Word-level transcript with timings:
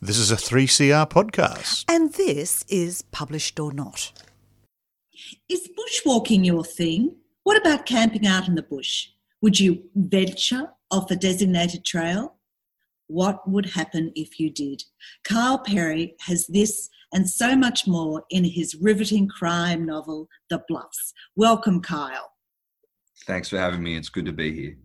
This 0.00 0.18
is 0.18 0.30
a 0.30 0.36
3CR 0.36 1.10
podcast. 1.10 1.84
And 1.88 2.12
this 2.12 2.64
is 2.68 3.02
Published 3.10 3.58
or 3.58 3.72
Not. 3.72 4.12
Is 5.48 5.68
bushwalking 5.76 6.46
your 6.46 6.62
thing? 6.62 7.16
What 7.42 7.60
about 7.60 7.84
camping 7.84 8.24
out 8.24 8.46
in 8.46 8.54
the 8.54 8.62
bush? 8.62 9.08
Would 9.42 9.58
you 9.58 9.82
venture 9.96 10.70
off 10.92 11.10
a 11.10 11.16
designated 11.16 11.84
trail? 11.84 12.36
What 13.08 13.40
would 13.50 13.66
happen 13.66 14.12
if 14.14 14.38
you 14.38 14.50
did? 14.50 14.84
Kyle 15.24 15.58
Perry 15.58 16.14
has 16.20 16.46
this 16.46 16.88
and 17.12 17.28
so 17.28 17.56
much 17.56 17.88
more 17.88 18.22
in 18.30 18.44
his 18.44 18.76
riveting 18.80 19.26
crime 19.26 19.84
novel, 19.84 20.28
The 20.48 20.62
Bluffs. 20.68 21.12
Welcome, 21.34 21.80
Kyle. 21.82 22.34
Thanks 23.26 23.48
for 23.48 23.58
having 23.58 23.82
me. 23.82 23.96
It's 23.96 24.10
good 24.10 24.26
to 24.26 24.32
be 24.32 24.54
here. 24.54 24.76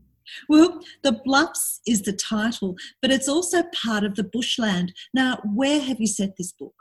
Well, 0.49 0.79
The 1.03 1.13
Bluffs 1.25 1.81
is 1.85 2.01
the 2.01 2.13
title, 2.13 2.75
but 3.01 3.11
it's 3.11 3.27
also 3.27 3.63
part 3.73 4.03
of 4.03 4.15
the 4.15 4.23
bushland. 4.23 4.93
Now, 5.13 5.39
where 5.53 5.79
have 5.79 5.99
you 5.99 6.07
set 6.07 6.37
this 6.37 6.51
book? 6.51 6.75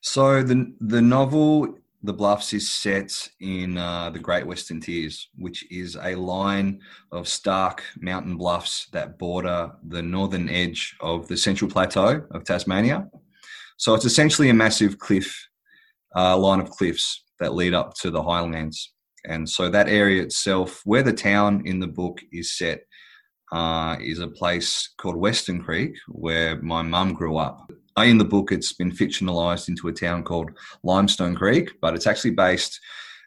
So 0.00 0.42
the 0.42 0.72
the 0.80 1.02
novel 1.02 1.78
The 2.02 2.12
Bluffs 2.12 2.52
is 2.52 2.70
set 2.70 3.28
in 3.40 3.78
uh, 3.78 4.10
the 4.10 4.18
Great 4.18 4.46
Western 4.46 4.80
Tiers, 4.80 5.28
which 5.36 5.70
is 5.70 5.96
a 6.00 6.14
line 6.14 6.80
of 7.10 7.26
stark 7.26 7.82
mountain 8.00 8.36
bluffs 8.36 8.86
that 8.92 9.18
border 9.18 9.72
the 9.88 10.02
northern 10.02 10.48
edge 10.48 10.96
of 11.00 11.26
the 11.26 11.36
Central 11.36 11.70
Plateau 11.70 12.24
of 12.30 12.44
Tasmania. 12.44 13.08
So 13.78 13.94
it's 13.94 14.04
essentially 14.04 14.48
a 14.50 14.54
massive 14.54 14.98
cliff 14.98 15.48
uh, 16.14 16.36
line 16.38 16.60
of 16.60 16.70
cliffs 16.70 17.24
that 17.40 17.54
lead 17.54 17.74
up 17.74 17.94
to 17.94 18.10
the 18.10 18.22
highlands. 18.22 18.92
And 19.26 19.48
so 19.48 19.68
that 19.68 19.88
area 19.88 20.22
itself, 20.22 20.80
where 20.84 21.02
the 21.02 21.12
town 21.12 21.62
in 21.66 21.80
the 21.80 21.86
book 21.86 22.20
is 22.32 22.56
set, 22.56 22.80
uh, 23.52 23.96
is 24.00 24.18
a 24.18 24.28
place 24.28 24.90
called 24.98 25.16
Western 25.16 25.62
Creek, 25.62 25.96
where 26.08 26.60
my 26.62 26.82
mum 26.82 27.12
grew 27.14 27.36
up. 27.36 27.70
In 27.98 28.18
the 28.18 28.24
book, 28.24 28.52
it's 28.52 28.72
been 28.72 28.92
fictionalized 28.92 29.68
into 29.68 29.88
a 29.88 29.92
town 29.92 30.22
called 30.22 30.50
Limestone 30.82 31.34
Creek, 31.34 31.70
but 31.80 31.94
it's 31.94 32.06
actually 32.06 32.32
based 32.32 32.78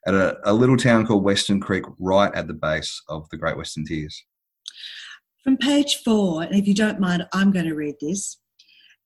at 0.05 0.13
a, 0.13 0.37
a 0.45 0.53
little 0.53 0.77
town 0.77 1.05
called 1.05 1.23
Western 1.23 1.59
Creek, 1.59 1.85
right 1.99 2.33
at 2.35 2.47
the 2.47 2.53
base 2.53 3.01
of 3.09 3.27
the 3.29 3.37
Great 3.37 3.57
Western 3.57 3.85
Tiers. 3.85 4.23
From 5.43 5.57
page 5.57 6.01
four, 6.03 6.43
and 6.43 6.55
if 6.55 6.67
you 6.67 6.73
don't 6.73 6.99
mind, 6.99 7.25
I'm 7.33 7.51
going 7.51 7.65
to 7.65 7.75
read 7.75 7.95
this. 8.01 8.38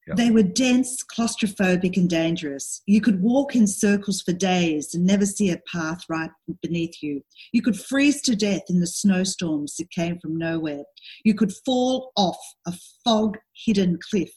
Yep. 0.07 0.17
They 0.17 0.31
were 0.31 0.43
dense, 0.43 1.03
claustrophobic, 1.03 1.95
and 1.95 2.09
dangerous. 2.09 2.81
You 2.85 2.99
could 2.99 3.21
walk 3.21 3.55
in 3.55 3.67
circles 3.67 4.21
for 4.21 4.33
days 4.33 4.93
and 4.93 5.05
never 5.05 5.25
see 5.25 5.49
a 5.49 5.61
path 5.71 6.01
right 6.09 6.29
beneath 6.61 7.01
you. 7.01 7.21
You 7.53 7.61
could 7.61 7.79
freeze 7.79 8.21
to 8.23 8.35
death 8.35 8.63
in 8.69 8.81
the 8.81 8.87
snowstorms 8.87 9.75
that 9.77 9.91
came 9.91 10.19
from 10.19 10.37
nowhere. 10.37 10.83
You 11.23 11.35
could 11.35 11.53
fall 11.65 12.11
off 12.17 12.37
a 12.67 12.73
fog 13.05 13.37
hidden 13.65 13.97
cliff 14.09 14.31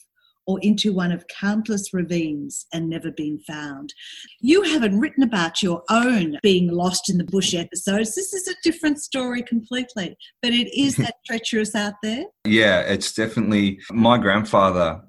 or 0.46 0.60
into 0.62 0.92
one 0.92 1.10
of 1.10 1.26
countless 1.26 1.92
ravines 1.92 2.66
and 2.72 2.88
never 2.88 3.10
been 3.10 3.38
found. 3.40 3.92
You 4.40 4.62
haven't 4.62 4.98
written 5.00 5.24
about 5.24 5.62
your 5.62 5.82
own 5.90 6.38
being 6.42 6.70
lost 6.70 7.10
in 7.10 7.18
the 7.18 7.24
bush 7.24 7.54
episodes. 7.54 8.14
This 8.14 8.32
is 8.32 8.46
a 8.46 8.54
different 8.62 9.00
story 9.00 9.42
completely, 9.42 10.16
but 10.42 10.52
it 10.52 10.72
is 10.78 10.96
that 10.98 11.16
treacherous 11.26 11.74
out 11.74 11.94
there. 12.02 12.24
Yeah, 12.44 12.80
it's 12.82 13.12
definitely 13.12 13.80
my 13.90 14.18
grandfather 14.18 15.02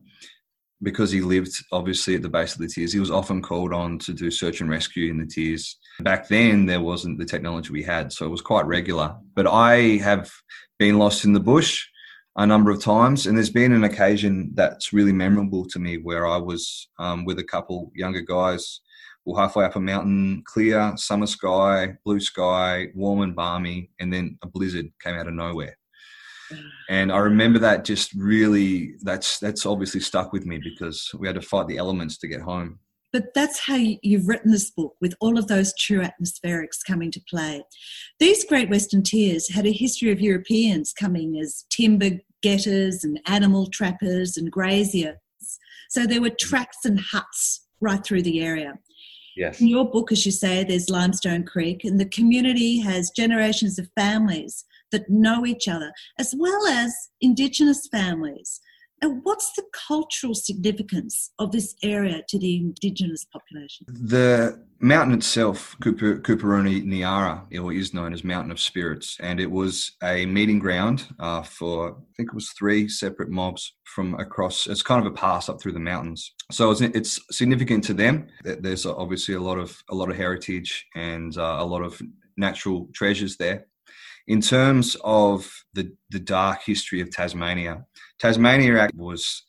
because 0.81 1.11
he 1.11 1.22
lived 1.22 1.53
obviously 1.72 2.16
at 2.16 2.22
the 2.22 2.30
base 2.30 2.53
of 2.53 2.59
the 2.59 2.67
tiers, 2.67 2.94
he 2.94 3.00
was 3.00 3.11
often 3.11 3.42
called 3.42 3.73
on 3.73 3.97
to 4.00 4.14
do 4.14 4.30
search 4.30 4.61
and 4.61 4.70
rescue 4.70 5.09
in 5.09 5.17
the 5.17 5.25
tiers. 5.25 5.78
Back 6.02 6.28
then, 6.28 6.66
there 6.66 6.81
wasn't 6.81 7.17
the 7.17 7.25
technology 7.25 7.72
we 7.72 7.84
had, 7.84 8.14
so 8.14 8.25
it 8.25 8.30
was 8.30 8.42
quite 8.42 8.66
regular. 8.66 9.16
But 9.36 9.47
I 9.47 9.97
have 9.97 10.31
been 10.78 11.00
lost 11.00 11.25
in 11.25 11.34
the 11.34 11.39
bush 11.39 11.88
a 12.36 12.45
number 12.45 12.69
of 12.69 12.81
times, 12.81 13.25
and 13.25 13.36
there's 13.36 13.50
been 13.50 13.73
an 13.73 13.84
occasion 13.84 14.52
that's 14.53 14.94
really 14.94 15.14
memorable 15.14 15.66
to 15.66 15.80
me 15.80 15.97
where 15.97 16.28
I 16.28 16.38
was 16.38 16.89
um, 17.00 17.25
with 17.25 17.39
a 17.39 17.44
couple 17.44 17.91
younger 17.95 18.22
guys. 18.22 18.81
Well, 19.25 19.41
halfway 19.41 19.66
up 19.66 19.75
a 19.75 19.80
mountain, 19.80 20.44
clear 20.45 20.94
summer 20.95 21.28
sky, 21.28 21.95
blue 22.06 22.19
sky, 22.19 22.88
warm 22.94 23.22
and 23.22 23.35
balmy, 23.35 23.90
and 24.00 24.13
then 24.13 24.38
a 24.41 24.47
blizzard 24.47 24.88
came 25.03 25.16
out 25.16 25.28
of 25.28 25.34
nowhere 25.34 25.77
and 26.90 27.12
I 27.12 27.18
remember 27.18 27.59
that 27.59 27.85
just 27.85 28.13
really 28.13 28.96
that's 29.02 29.40
that's 29.40 29.66
obviously 29.66 30.02
stuck 30.02 30.34
with 30.34 30.46
me 30.46 30.59
because 30.63 31.09
we 31.18 31.28
had 31.28 31.35
to 31.35 31.41
fight 31.41 31.68
the 31.68 31.78
elements 31.78 32.18
to 32.19 32.28
get 32.28 32.41
home. 32.41 32.80
But 33.13 33.34
that's 33.34 33.59
how 33.59 33.78
you've 33.78 34.28
written 34.28 34.52
this 34.52 34.69
book 34.69 34.96
with 35.00 35.16
all 35.22 35.38
of 35.40 35.47
those 35.47 35.74
true 35.80 36.02
atmospherics 36.02 36.85
coming 36.85 37.09
to 37.12 37.22
play. 37.30 37.63
These 38.19 38.46
Great 38.46 38.69
Western 38.69 39.02
Tiers 39.02 39.50
had 39.50 39.66
a 39.66 39.72
history 39.72 40.12
of 40.12 40.19
Europeans 40.19 40.94
coming 40.94 41.40
as 41.40 41.66
timber 41.69 42.19
getters 42.41 43.03
and 43.03 43.19
animal 43.25 43.68
trappers 43.68 44.35
and 44.38 44.52
graziers. 44.52 45.16
So 45.90 46.06
there 46.06 46.22
were 46.22 46.31
tracks 46.31 46.79
and 46.84 47.00
huts 47.00 47.66
right 47.79 48.03
through 48.03 48.24
the 48.24 48.41
area. 48.41 48.74
Yes. 49.38 49.62
In 49.62 49.68
your 49.68 49.90
book, 49.90 50.12
as 50.12 50.25
you 50.25 50.31
say, 50.31 50.64
there's 50.64 50.90
Limestone 50.90 51.44
Creek, 51.44 51.84
and 51.84 52.00
the 52.00 52.09
community 52.09 52.79
has 52.79 53.12
generations 53.12 53.78
of 53.78 53.88
families 53.96 54.66
that 54.92 55.09
know 55.09 55.46
each 55.46 55.68
other, 55.68 55.92
as 56.18 56.34
well 56.38 56.68
as 56.68 56.94
Indigenous 57.22 57.88
families. 57.92 58.62
And 59.02 59.20
what's 59.24 59.53
the 59.56 59.64
cultural 59.88 60.34
significance 60.34 61.31
of 61.38 61.52
this 61.52 61.75
area 61.84 62.24
to 62.30 62.40
the 62.40 62.58
Indigenous 62.58 63.26
population? 63.26 63.86
The 63.88 64.66
mountain 64.80 65.14
itself, 65.14 65.76
Kuparuni 65.81 66.84
Nyara, 66.84 67.46
is 67.52 67.94
known 67.94 68.12
as 68.12 68.24
Mountain 68.24 68.52
of 68.52 68.59
Spirits, 68.59 69.16
and 69.20 69.40
it 69.40 69.52
was 69.52 69.92
a 70.02 70.26
meeting 70.26 70.58
ground 70.58 71.06
uh, 71.20 71.44
for, 71.44 71.92
I 71.92 72.14
think 72.16 72.30
it 72.30 72.36
was 72.36 72.50
three 72.50 72.90
separate 72.90 73.30
mobs 73.30 73.74
from 73.86 74.16
across, 74.16 74.66
it's 74.66 74.81
kind 74.81 75.06
of 75.06 75.12
a 75.12 75.16
pass 75.16 75.47
up 75.47 75.62
through 75.62 75.74
the 75.74 75.80
mountains. 75.80 76.34
So 76.52 76.72
it's, 76.72 76.81
it's 76.81 77.20
significant 77.30 77.84
to 77.86 77.94
them. 77.94 78.28
There's 78.44 78.88
obviously 78.88 79.36
a 79.36 79.42
lot 79.42 79.59
of, 79.59 79.78
a 79.92 79.96
lot 79.96 80.09
of 80.09 80.18
heritage 80.18 80.88
and 80.96 81.38
uh, 81.38 81.58
a 81.59 81.66
lot 81.66 81.84
of 81.84 82.02
natural 82.36 82.90
treasures 82.94 83.38
there. 83.38 83.68
In 84.28 84.42
terms 84.42 84.98
of 85.04 85.50
the, 85.74 85.92
the 86.10 86.20
dark 86.20 86.64
history 86.64 87.00
of 87.00 87.10
Tasmania, 87.12 87.86
Tasmania 88.20 88.90
was 88.94 89.44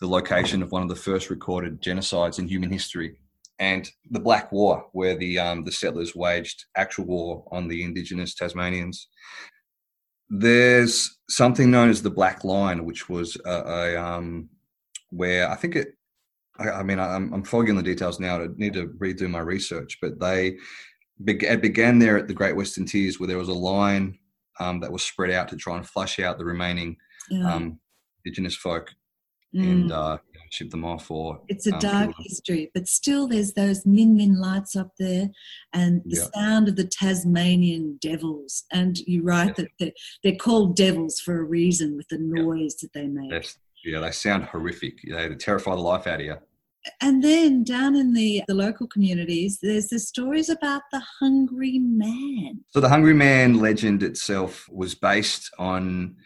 the 0.00 0.08
location 0.08 0.62
of 0.62 0.72
one 0.72 0.82
of 0.82 0.88
the 0.88 0.96
first 0.96 1.30
recorded 1.30 1.80
genocides 1.80 2.38
in 2.38 2.48
human 2.48 2.70
history. 2.70 3.16
And 3.60 3.88
the 4.10 4.18
Black 4.18 4.50
War, 4.50 4.86
where 4.92 5.16
the, 5.16 5.38
um, 5.38 5.62
the 5.62 5.70
settlers 5.70 6.16
waged 6.16 6.64
actual 6.76 7.04
war 7.04 7.44
on 7.52 7.68
the 7.68 7.84
indigenous 7.84 8.34
Tasmanians. 8.34 9.06
There's 10.28 11.18
something 11.28 11.70
known 11.70 11.88
as 11.88 12.02
the 12.02 12.10
Black 12.10 12.42
Line, 12.42 12.84
which 12.84 13.08
was 13.08 13.36
a, 13.44 13.50
a 13.50 13.96
um, 13.96 14.48
where 15.10 15.48
I 15.48 15.54
think 15.54 15.76
it 15.76 15.94
I, 16.58 16.82
mean, 16.84 17.00
I'm, 17.00 17.32
I'm, 17.32 17.42
fogging 17.42 17.74
the 17.74 17.82
details 17.82 18.20
now. 18.20 18.40
I 18.40 18.46
need 18.56 18.74
to 18.74 18.86
redo 18.86 19.28
my 19.28 19.40
research, 19.40 19.98
but 20.00 20.20
they 20.20 20.56
it 21.26 21.62
began 21.62 21.98
there 21.98 22.16
at 22.16 22.28
the 22.28 22.34
Great 22.34 22.54
Western 22.54 22.86
Tiers, 22.86 23.18
where 23.18 23.26
there 23.26 23.38
was 23.38 23.48
a 23.48 23.52
line 23.54 24.18
um, 24.60 24.80
that 24.80 24.92
was 24.92 25.02
spread 25.02 25.30
out 25.30 25.48
to 25.48 25.56
try 25.56 25.76
and 25.76 25.86
flush 25.86 26.18
out 26.18 26.38
the 26.38 26.44
remaining 26.44 26.96
yeah. 27.30 27.54
um, 27.54 27.78
indigenous 28.24 28.56
folk 28.56 28.90
mm. 29.54 29.62
and 29.62 29.92
uh, 29.92 30.18
ship 30.50 30.70
them 30.70 30.84
off. 30.84 31.10
Or 31.10 31.40
it's 31.48 31.66
a 31.66 31.74
um, 31.74 31.78
dark 31.78 32.10
history, 32.18 32.70
but 32.74 32.88
still, 32.88 33.26
there's 33.26 33.52
those 33.52 33.84
min 33.86 34.16
min 34.16 34.38
lights 34.38 34.76
up 34.76 34.92
there, 34.98 35.30
and 35.72 36.02
the 36.04 36.16
yeah. 36.16 36.40
sound 36.40 36.68
of 36.68 36.76
the 36.76 36.84
Tasmanian 36.84 37.98
devils. 38.00 38.64
And 38.72 38.98
you 38.98 39.22
write 39.22 39.48
yeah. 39.48 39.54
that 39.56 39.68
they're, 39.78 39.92
they're, 40.22 40.36
called 40.36 40.76
devils 40.76 41.20
for 41.20 41.38
a 41.38 41.44
reason 41.44 41.96
with 41.96 42.08
the 42.08 42.18
noise 42.18 42.76
that 42.76 42.92
they 42.92 43.06
make. 43.06 43.30
That's, 43.30 43.58
yeah, 43.84 44.00
they 44.00 44.10
sound 44.10 44.44
horrific. 44.44 44.98
They 45.06 45.34
terrify 45.34 45.74
the 45.74 45.80
life 45.80 46.06
out 46.06 46.20
of 46.20 46.26
you 46.26 46.36
and 47.00 47.22
then 47.22 47.64
down 47.64 47.96
in 47.96 48.12
the, 48.12 48.42
the 48.46 48.54
local 48.54 48.86
communities, 48.86 49.58
there's 49.62 49.88
the 49.88 49.98
stories 49.98 50.48
about 50.48 50.82
the 50.92 51.02
Hungry 51.20 51.78
Man. 51.78 52.60
So 52.70 52.80
the 52.80 52.88
Hungry 52.88 53.14
Man 53.14 53.58
legend 53.58 54.02
itself 54.02 54.68
was 54.70 54.94
based 54.94 55.50
on 55.58 56.16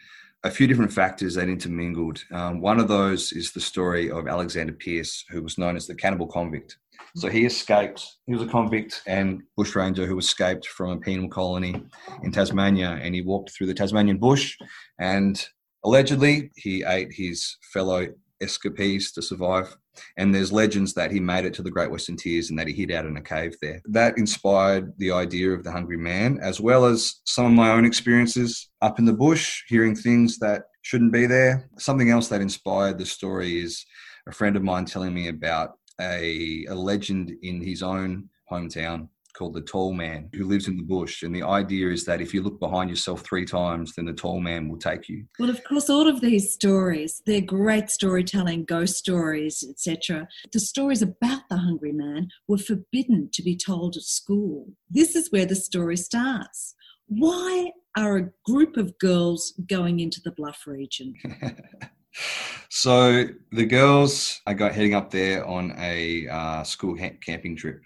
a 0.43 0.51
few 0.51 0.67
different 0.67 0.93
factors 0.93 1.35
that 1.35 1.49
intermingled. 1.49 2.23
Um, 2.31 2.61
one 2.61 2.79
of 2.79 2.87
those 2.87 3.31
is 3.33 3.51
the 3.51 3.59
story 3.59 4.09
of 4.09 4.27
Alexander 4.27 4.73
Pierce, 4.73 5.25
who 5.29 5.41
was 5.41 5.57
known 5.57 5.75
as 5.75 5.85
the 5.85 5.95
cannibal 5.95 6.27
convict. 6.27 6.77
So 7.15 7.29
he 7.29 7.45
escaped. 7.45 8.05
He 8.27 8.33
was 8.33 8.43
a 8.43 8.47
convict 8.47 9.01
and 9.07 9.41
bushranger 9.57 10.05
who 10.05 10.17
escaped 10.17 10.67
from 10.67 10.91
a 10.91 10.97
penal 10.97 11.27
colony 11.27 11.75
in 12.23 12.31
Tasmania, 12.31 12.99
and 13.01 13.15
he 13.15 13.21
walked 13.21 13.51
through 13.51 13.67
the 13.67 13.73
Tasmanian 13.73 14.17
bush, 14.17 14.55
and 14.99 15.43
allegedly 15.83 16.51
he 16.55 16.83
ate 16.83 17.11
his 17.11 17.57
fellow 17.73 18.07
escapees 18.41 19.11
to 19.13 19.21
survive. 19.21 19.75
And 20.17 20.33
there's 20.33 20.51
legends 20.51 20.93
that 20.93 21.11
he 21.11 21.19
made 21.19 21.45
it 21.45 21.53
to 21.55 21.61
the 21.61 21.71
Great 21.71 21.91
Western 21.91 22.15
Tiers 22.15 22.49
and 22.49 22.57
that 22.57 22.67
he 22.67 22.73
hid 22.73 22.91
out 22.91 23.05
in 23.05 23.17
a 23.17 23.21
cave 23.21 23.55
there. 23.61 23.81
That 23.85 24.17
inspired 24.17 24.93
the 24.97 25.11
idea 25.11 25.51
of 25.51 25.63
the 25.63 25.71
Hungry 25.71 25.97
Man, 25.97 26.39
as 26.41 26.61
well 26.61 26.85
as 26.85 27.21
some 27.25 27.45
of 27.45 27.51
my 27.51 27.71
own 27.71 27.85
experiences 27.85 28.69
up 28.81 28.99
in 28.99 29.05
the 29.05 29.13
bush, 29.13 29.63
hearing 29.67 29.95
things 29.95 30.39
that 30.39 30.63
shouldn't 30.81 31.11
be 31.11 31.25
there. 31.25 31.69
Something 31.77 32.09
else 32.09 32.29
that 32.29 32.41
inspired 32.41 32.97
the 32.97 33.05
story 33.05 33.61
is 33.61 33.85
a 34.27 34.31
friend 34.31 34.55
of 34.55 34.63
mine 34.63 34.85
telling 34.85 35.13
me 35.13 35.27
about 35.27 35.73
a, 35.99 36.65
a 36.69 36.75
legend 36.75 37.33
in 37.41 37.61
his 37.61 37.83
own 37.83 38.29
hometown 38.49 39.09
called 39.39 39.53
the 39.53 39.61
Tall 39.61 39.93
Man 39.93 40.29
who 40.33 40.43
lives 40.43 40.67
in 40.67 40.75
the 40.75 40.83
bush. 40.83 41.23
And 41.23 41.33
the 41.33 41.43
idea 41.43 41.89
is 41.89 42.03
that 42.03 42.19
if 42.19 42.33
you 42.33 42.43
look 42.43 42.59
behind 42.59 42.89
yourself 42.89 43.21
three 43.21 43.45
times, 43.45 43.95
then 43.95 44.05
the 44.05 44.13
Tall 44.13 44.41
Man 44.41 44.67
will 44.67 44.77
take 44.77 45.07
you. 45.07 45.23
Well, 45.39 45.49
of 45.49 45.63
course, 45.63 45.89
all 45.89 46.09
of 46.09 46.19
these 46.19 46.51
stories, 46.51 47.23
they're 47.25 47.39
great 47.39 47.89
storytelling, 47.89 48.65
ghost 48.65 48.97
stories, 48.97 49.63
etc. 49.67 50.27
The 50.51 50.59
stories 50.59 51.01
about 51.01 51.43
the 51.49 51.55
Hungry 51.55 51.93
Man 51.93 52.27
were 52.49 52.57
forbidden 52.57 53.29
to 53.31 53.41
be 53.41 53.55
told 53.55 53.95
at 53.95 54.03
school. 54.03 54.73
This 54.89 55.15
is 55.15 55.31
where 55.31 55.45
the 55.45 55.55
story 55.55 55.95
starts. 55.95 56.75
Why 57.07 57.71
are 57.97 58.17
a 58.17 58.29
group 58.45 58.75
of 58.75 58.97
girls 58.99 59.53
going 59.67 60.01
into 60.01 60.19
the 60.21 60.31
Bluff 60.31 60.63
region? 60.67 61.13
so 62.69 63.25
the 63.53 63.65
girls 63.65 64.41
I 64.45 64.53
got 64.53 64.73
heading 64.73 64.95
up 64.95 65.11
there 65.11 65.45
on 65.45 65.73
a 65.77 66.27
uh, 66.27 66.63
school 66.63 66.97
ha- 66.97 67.17
camping 67.23 67.55
trip 67.55 67.81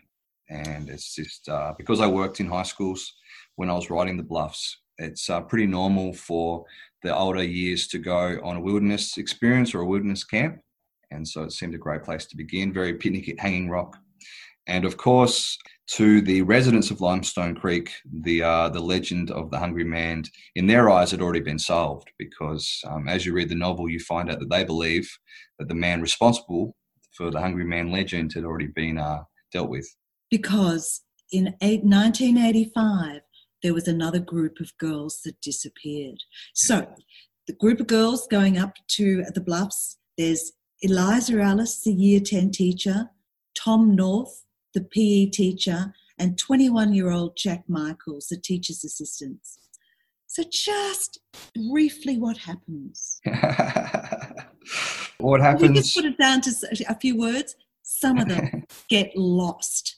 and 0.54 0.90
it's 0.90 1.16
just 1.16 1.50
uh, 1.50 1.74
because 1.78 2.00
I 2.00 2.08
worked 2.08 2.40
in 2.40 2.48
high 2.48 2.64
schools 2.64 3.14
when 3.56 3.70
I 3.70 3.74
was 3.74 3.90
riding 3.90 4.18
the 4.18 4.24
bluffs. 4.24 4.78
It's 5.00 5.30
uh, 5.30 5.42
pretty 5.42 5.66
normal 5.66 6.14
for 6.14 6.66
the 7.02 7.16
older 7.16 7.44
years 7.44 7.88
to 7.88 7.98
go 7.98 8.40
on 8.44 8.58
a 8.58 8.62
wilderness 8.62 9.18
experience 9.18 9.74
or 9.74 9.82
a 9.82 9.86
wilderness 9.86 10.24
camp, 10.24 10.60
and 11.12 11.28
so 11.28 11.44
it 11.44 11.52
seemed 11.52 11.76
a 11.76 11.80
great 11.80 12.04
place 12.04 12.26
to 12.28 12.38
begin. 12.38 12.72
Very 12.72 12.94
picnic 12.94 13.28
at 13.30 13.40
Hanging 13.40 13.70
Rock, 13.70 13.98
and 14.68 14.86
of 14.86 14.98
course 14.98 15.58
to 15.86 16.22
the 16.22 16.42
residents 16.44 16.92
of 16.92 17.02
Limestone 17.02 17.56
Creek, 17.56 17.92
the 18.22 18.44
uh, 18.44 18.70
the 18.70 18.80
legend 18.80 19.32
of 19.32 19.50
the 19.50 19.60
Hungry 19.60 19.84
Man 19.84 20.24
in 20.56 20.68
their 20.68 20.90
eyes 20.90 21.12
had 21.12 21.22
already 21.22 21.42
been 21.42 21.60
solved 21.60 22.10
because 22.20 22.80
um, 22.88 23.08
as 23.08 23.26
you 23.26 23.34
read 23.34 23.50
the 23.50 23.56
novel, 23.56 23.90
you 23.90 24.00
find 24.00 24.30
out 24.30 24.40
that 24.40 24.50
they 24.50 24.64
believe 24.64 25.10
that 25.60 25.68
the 25.68 25.76
man 25.76 26.02
responsible 26.02 26.76
for 27.12 27.32
the 27.32 27.40
Hungry 27.40 27.66
Man 27.66 27.92
legend 27.92 28.32
had 28.34 28.46
already 28.46 28.68
been 28.68 28.98
uh, 28.98 29.24
dealt 29.52 29.70
with 29.70 29.88
because 30.34 31.02
in 31.32 31.44
1985 31.62 33.22
there 33.62 33.72
was 33.72 33.88
another 33.88 34.18
group 34.18 34.60
of 34.60 34.76
girls 34.80 35.22
that 35.24 35.40
disappeared. 35.42 36.18
So 36.56 36.88
the 37.46 37.54
group 37.54 37.80
of 37.80 37.86
girls 37.86 38.26
going 38.32 38.58
up 38.58 38.74
to 38.98 39.26
the 39.36 39.42
bluffs, 39.42 40.00
there's 40.18 40.54
Eliza 40.82 41.40
Ellis, 41.40 41.84
the 41.84 41.94
year 41.94 42.20
10 42.20 42.50
teacher, 42.50 43.12
Tom 43.56 43.96
North, 43.96 44.44
the 44.74 44.82
PE 44.82 45.28
teacher, 45.28 45.94
and 46.18 46.36
21 46.40 46.96
year 46.96 47.12
old 47.12 47.38
Jack 47.38 47.66
Michaels, 47.68 48.26
the 48.30 48.38
teacher's 48.38 48.84
assistant. 48.84 49.38
So, 50.26 50.42
just 50.52 51.20
briefly, 51.70 52.18
what 52.18 52.38
happens? 52.38 53.22
what 55.20 55.42
happens? 55.42 55.70
you 55.70 55.74
just 55.76 55.96
put 55.96 56.06
it 56.06 56.18
down 56.18 56.42
to 56.42 56.52
a 56.90 56.96
few 56.96 57.20
words. 57.20 57.56
Some 57.84 58.18
of 58.18 58.30
them 58.30 58.64
get 58.90 59.16
lost. 59.16 59.93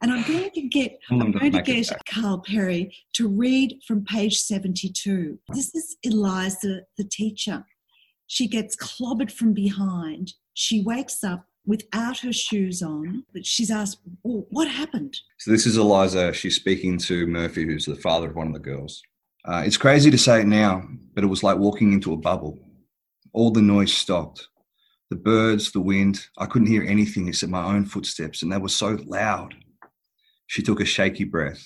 And 0.00 0.10
I'm 0.10 0.22
going 0.22 0.50
to 0.50 0.62
get 0.62 0.98
I'm 1.10 1.32
going 1.32 1.52
to 1.52 1.62
get 1.62 1.90
Carl 2.08 2.38
Perry 2.38 2.94
to 3.14 3.28
read 3.28 3.80
from 3.86 4.04
page 4.04 4.38
72. 4.38 5.38
This 5.52 5.74
is 5.74 5.96
Eliza, 6.02 6.80
the 6.96 7.04
teacher. 7.04 7.64
She 8.26 8.48
gets 8.48 8.76
clobbered 8.76 9.30
from 9.30 9.52
behind. 9.52 10.32
She 10.54 10.82
wakes 10.82 11.22
up 11.22 11.46
without 11.66 12.18
her 12.18 12.32
shoes 12.32 12.82
on, 12.82 13.24
but 13.32 13.46
she's 13.46 13.70
asked, 13.70 14.00
well, 14.22 14.46
What 14.50 14.68
happened? 14.68 15.18
So, 15.38 15.50
this 15.50 15.66
is 15.66 15.76
Eliza. 15.76 16.32
She's 16.32 16.56
speaking 16.56 16.98
to 16.98 17.26
Murphy, 17.26 17.64
who's 17.64 17.84
the 17.84 17.96
father 17.96 18.30
of 18.30 18.36
one 18.36 18.48
of 18.48 18.54
the 18.54 18.58
girls. 18.58 19.02
Uh, 19.44 19.62
it's 19.66 19.76
crazy 19.76 20.10
to 20.10 20.18
say 20.18 20.40
it 20.40 20.46
now, 20.46 20.82
but 21.14 21.24
it 21.24 21.28
was 21.28 21.42
like 21.42 21.58
walking 21.58 21.92
into 21.92 22.12
a 22.12 22.16
bubble. 22.16 22.58
All 23.32 23.50
the 23.50 23.62
noise 23.62 23.92
stopped. 23.92 24.48
The 25.10 25.16
birds, 25.16 25.72
the 25.72 25.80
wind, 25.80 26.26
I 26.38 26.46
couldn't 26.46 26.68
hear 26.68 26.84
anything 26.84 27.28
except 27.28 27.50
my 27.50 27.64
own 27.64 27.84
footsteps, 27.84 28.42
and 28.42 28.52
they 28.52 28.58
were 28.58 28.68
so 28.68 28.98
loud. 29.04 29.54
She 30.52 30.62
took 30.62 30.82
a 30.82 30.84
shaky 30.84 31.24
breath. 31.24 31.64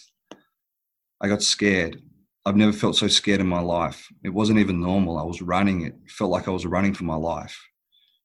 I 1.21 1.27
got 1.27 1.43
scared. 1.43 2.01
I've 2.45 2.55
never 2.55 2.73
felt 2.73 2.95
so 2.95 3.09
scared 3.09 3.41
in 3.41 3.49
my 3.49 3.59
life. 3.59 4.07
It 4.23 4.29
wasn't 4.29 4.61
even 4.61 4.81
normal. 4.81 5.19
I 5.19 5.25
was 5.25 5.43
running. 5.43 5.85
It 5.85 5.97
felt 6.09 6.31
like 6.31 6.47
I 6.47 6.53
was 6.53 6.67
running 6.67 6.95
for 6.95 7.03
my 7.03 7.17
life. 7.17 7.61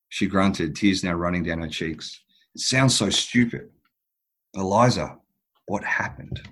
She 0.10 0.28
grunted, 0.28 0.76
tears 0.76 1.04
now 1.04 1.14
running 1.14 1.42
down 1.42 1.62
her 1.62 1.68
cheeks. 1.68 2.22
It 2.54 2.62
sounds 2.62 2.96
so 2.96 3.10
stupid. 3.10 3.70
Eliza, 4.54 5.18
what 5.66 5.84
happened? 5.84 6.48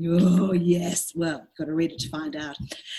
Oh, 0.00 0.52
yes. 0.52 1.10
Well, 1.16 1.44
got 1.58 1.64
to 1.64 1.74
read 1.74 1.90
it 1.90 1.98
to 1.98 2.10
find 2.10 2.36
out. 2.36 2.56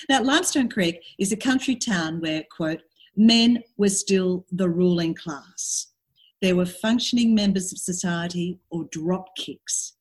Now, 0.09 0.21
Limestone 0.21 0.67
Creek 0.67 0.99
is 1.17 1.31
a 1.31 1.37
country 1.37 1.77
town 1.77 2.19
where, 2.19 2.43
quote, 2.51 2.81
men 3.15 3.63
were 3.77 3.87
still 3.87 4.45
the 4.51 4.67
ruling 4.67 5.15
class. 5.15 5.93
There 6.41 6.57
were 6.57 6.65
functioning 6.65 7.33
members 7.33 7.71
of 7.71 7.77
society 7.77 8.59
or 8.69 8.83
drop 8.91 9.33
kicks 9.37 9.94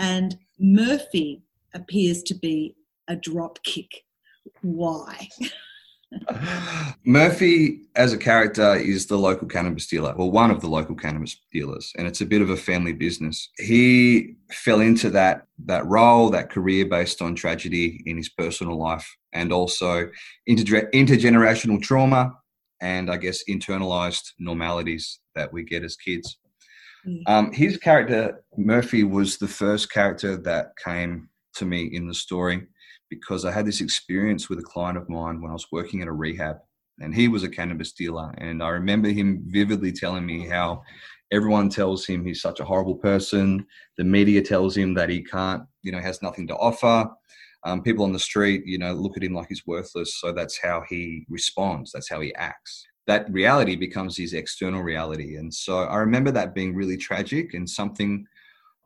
and 0.00 0.38
Murphy 0.58 1.42
appears 1.74 2.22
to 2.24 2.34
be 2.34 2.74
a 3.06 3.14
drop 3.14 3.62
kick. 3.62 4.04
Why? 4.62 5.28
Murphy, 7.04 7.82
as 7.94 8.12
a 8.12 8.18
character, 8.18 8.74
is 8.74 9.06
the 9.06 9.18
local 9.18 9.46
cannabis 9.46 9.86
dealer, 9.86 10.12
or 10.12 10.30
one 10.30 10.50
of 10.50 10.60
the 10.60 10.66
local 10.66 10.96
cannabis 10.96 11.40
dealers, 11.52 11.92
and 11.96 12.08
it's 12.08 12.20
a 12.20 12.26
bit 12.26 12.42
of 12.42 12.50
a 12.50 12.56
family 12.56 12.92
business. 12.92 13.48
He 13.58 14.34
fell 14.50 14.80
into 14.80 15.10
that 15.10 15.46
that 15.66 15.86
role, 15.86 16.30
that 16.30 16.50
career, 16.50 16.86
based 16.86 17.22
on 17.22 17.34
tragedy 17.34 18.02
in 18.06 18.16
his 18.16 18.30
personal 18.30 18.76
life, 18.76 19.08
and 19.32 19.52
also 19.52 20.08
inter- 20.46 20.90
intergenerational 20.90 21.80
trauma, 21.80 22.32
and 22.80 23.10
I 23.10 23.16
guess 23.18 23.44
internalized 23.48 24.32
normalities 24.38 25.20
that 25.36 25.52
we 25.52 25.62
get 25.62 25.84
as 25.84 25.96
kids. 25.96 26.38
Mm. 27.06 27.22
Um, 27.26 27.52
his 27.52 27.76
character, 27.76 28.42
Murphy, 28.56 29.04
was 29.04 29.38
the 29.38 29.48
first 29.48 29.92
character 29.92 30.36
that 30.36 30.72
came 30.82 31.28
to 31.54 31.64
me 31.64 31.90
in 31.92 32.06
the 32.06 32.14
story 32.14 32.66
because 33.08 33.44
I 33.44 33.52
had 33.52 33.66
this 33.66 33.80
experience 33.80 34.48
with 34.48 34.60
a 34.60 34.64
client 34.64 34.96
of 34.96 35.08
mine 35.08 35.40
when 35.40 35.50
I 35.50 35.54
was 35.54 35.66
working 35.72 36.00
at 36.00 36.08
a 36.08 36.12
rehab, 36.12 36.58
and 37.00 37.14
he 37.14 37.28
was 37.28 37.42
a 37.42 37.48
cannabis 37.48 37.92
dealer. 37.92 38.32
And 38.38 38.62
I 38.62 38.68
remember 38.68 39.08
him 39.08 39.42
vividly 39.46 39.92
telling 39.92 40.24
me 40.24 40.46
how 40.46 40.82
everyone 41.32 41.68
tells 41.68 42.06
him 42.06 42.24
he's 42.24 42.42
such 42.42 42.60
a 42.60 42.64
horrible 42.64 42.96
person. 42.96 43.66
The 43.98 44.04
media 44.04 44.42
tells 44.42 44.76
him 44.76 44.94
that 44.94 45.08
he 45.08 45.22
can't, 45.22 45.64
you 45.82 45.92
know, 45.92 46.00
has 46.00 46.22
nothing 46.22 46.46
to 46.48 46.56
offer. 46.56 47.10
Um, 47.64 47.82
people 47.82 48.04
on 48.04 48.12
the 48.12 48.18
street, 48.18 48.62
you 48.64 48.78
know, 48.78 48.94
look 48.94 49.16
at 49.16 49.22
him 49.22 49.34
like 49.34 49.48
he's 49.48 49.66
worthless. 49.66 50.18
So 50.18 50.32
that's 50.32 50.58
how 50.62 50.82
he 50.88 51.26
responds. 51.28 51.92
That's 51.92 52.08
how 52.08 52.20
he 52.20 52.34
acts 52.36 52.86
that 53.06 53.30
reality 53.32 53.76
becomes 53.76 54.16
his 54.16 54.34
external 54.34 54.82
reality. 54.82 55.36
And 55.36 55.52
so 55.52 55.78
I 55.78 55.96
remember 55.96 56.30
that 56.32 56.54
being 56.54 56.74
really 56.74 56.96
tragic 56.96 57.54
and 57.54 57.68
something 57.68 58.24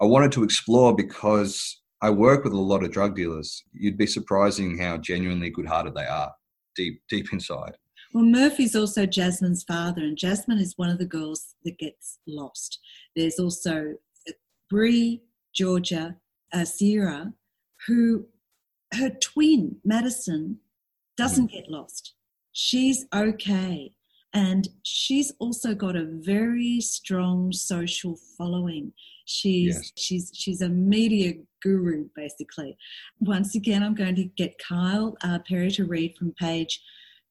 I 0.00 0.06
wanted 0.06 0.32
to 0.32 0.44
explore 0.44 0.94
because 0.94 1.82
I 2.00 2.10
work 2.10 2.44
with 2.44 2.52
a 2.52 2.60
lot 2.60 2.84
of 2.84 2.90
drug 2.90 3.16
dealers. 3.16 3.62
You'd 3.72 3.98
be 3.98 4.06
surprising 4.06 4.78
how 4.78 4.98
genuinely 4.98 5.50
good 5.50 5.66
hearted 5.66 5.94
they 5.94 6.06
are 6.06 6.32
deep, 6.76 7.02
deep 7.08 7.32
inside. 7.32 7.76
Well, 8.12 8.24
Murphy's 8.24 8.76
also 8.76 9.06
Jasmine's 9.06 9.64
father, 9.64 10.02
and 10.02 10.16
Jasmine 10.16 10.58
is 10.58 10.74
one 10.76 10.90
of 10.90 10.98
the 10.98 11.04
girls 11.04 11.54
that 11.64 11.78
gets 11.78 12.18
lost. 12.26 12.78
There's 13.16 13.38
also 13.38 13.94
Bree, 14.70 15.22
Georgia, 15.54 16.16
uh, 16.52 16.64
Sierra, 16.64 17.32
who 17.86 18.26
her 18.94 19.10
twin, 19.10 19.76
Madison, 19.84 20.58
doesn't 21.16 21.48
mm. 21.48 21.52
get 21.52 21.68
lost. 21.68 22.14
She's 22.52 23.06
okay. 23.14 23.92
And 24.34 24.68
she's 24.82 25.32
also 25.38 25.74
got 25.74 25.94
a 25.94 26.06
very 26.06 26.80
strong 26.80 27.52
social 27.52 28.18
following. 28.36 28.92
She's 29.26 29.76
yes. 29.76 29.92
she's 29.96 30.30
she's 30.34 30.60
a 30.60 30.68
media 30.68 31.34
guru 31.62 32.08
basically. 32.14 32.76
Once 33.20 33.54
again, 33.54 33.82
I'm 33.82 33.94
going 33.94 34.16
to 34.16 34.24
get 34.24 34.58
Kyle 34.58 35.16
uh, 35.22 35.38
Perry 35.48 35.70
to 35.72 35.86
read 35.86 36.16
from 36.18 36.32
page 36.32 36.82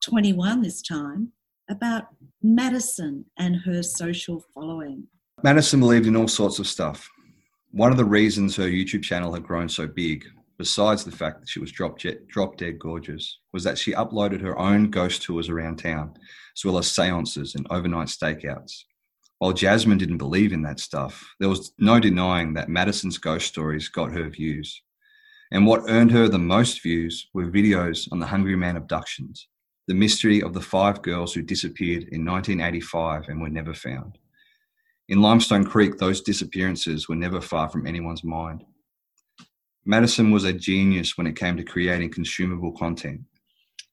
21 0.03 0.61
this 0.61 0.81
time 0.81 1.33
about 1.69 2.07
Madison 2.41 3.25
and 3.37 3.57
her 3.57 3.83
social 3.83 4.43
following. 4.53 5.07
Madison 5.43 5.79
believed 5.79 6.07
in 6.07 6.15
all 6.15 6.27
sorts 6.27 6.59
of 6.59 6.67
stuff. 6.67 7.09
One 7.71 7.91
of 7.91 7.97
the 7.97 8.05
reasons 8.05 8.55
her 8.55 8.63
YouTube 8.63 9.03
channel 9.03 9.33
had 9.33 9.43
grown 9.43 9.67
so 9.67 9.87
big, 9.87 10.25
besides 10.57 11.03
the 11.03 11.11
fact 11.11 11.39
that 11.39 11.49
she 11.49 11.59
was 11.59 11.71
drop, 11.71 11.97
jet, 11.97 12.27
drop 12.27 12.57
dead 12.57 12.79
gorgeous, 12.79 13.39
was 13.51 13.63
that 13.63 13.77
she 13.77 13.93
uploaded 13.93 14.41
her 14.41 14.57
own 14.57 14.89
ghost 14.89 15.21
tours 15.23 15.49
around 15.49 15.77
town 15.77 16.13
as 16.55 16.63
well 16.63 16.77
as 16.77 16.91
seances 16.91 17.55
and 17.55 17.65
overnight 17.69 18.07
stakeouts. 18.07 18.83
While 19.39 19.53
Jasmine 19.53 19.97
didn't 19.97 20.19
believe 20.19 20.53
in 20.53 20.61
that 20.63 20.79
stuff, 20.79 21.33
there 21.39 21.49
was 21.49 21.73
no 21.77 21.99
denying 21.99 22.53
that 22.53 22.69
Madison's 22.69 23.17
ghost 23.17 23.47
stories 23.47 23.89
got 23.89 24.13
her 24.13 24.29
views. 24.29 24.81
And 25.51 25.67
what 25.67 25.83
earned 25.89 26.11
her 26.11 26.29
the 26.29 26.39
most 26.39 26.81
views 26.81 27.27
were 27.33 27.51
videos 27.51 28.07
on 28.11 28.19
the 28.19 28.25
Hungry 28.25 28.55
Man 28.55 28.77
abductions, 28.77 29.47
the 29.87 29.93
mystery 29.93 30.41
of 30.41 30.53
the 30.53 30.61
five 30.61 31.01
girls 31.01 31.33
who 31.33 31.41
disappeared 31.41 32.03
in 32.03 32.25
1985 32.25 33.27
and 33.27 33.41
were 33.41 33.49
never 33.49 33.73
found. 33.73 34.17
In 35.09 35.21
Limestone 35.21 35.65
Creek, 35.65 35.97
those 35.97 36.21
disappearances 36.21 37.09
were 37.09 37.15
never 37.15 37.41
far 37.41 37.69
from 37.69 37.85
anyone's 37.85 38.23
mind. 38.23 38.63
Madison 39.85 40.31
was 40.31 40.45
a 40.45 40.53
genius 40.53 41.17
when 41.17 41.27
it 41.27 41.35
came 41.35 41.57
to 41.57 41.63
creating 41.63 42.11
consumable 42.11 42.71
content. 42.71 43.21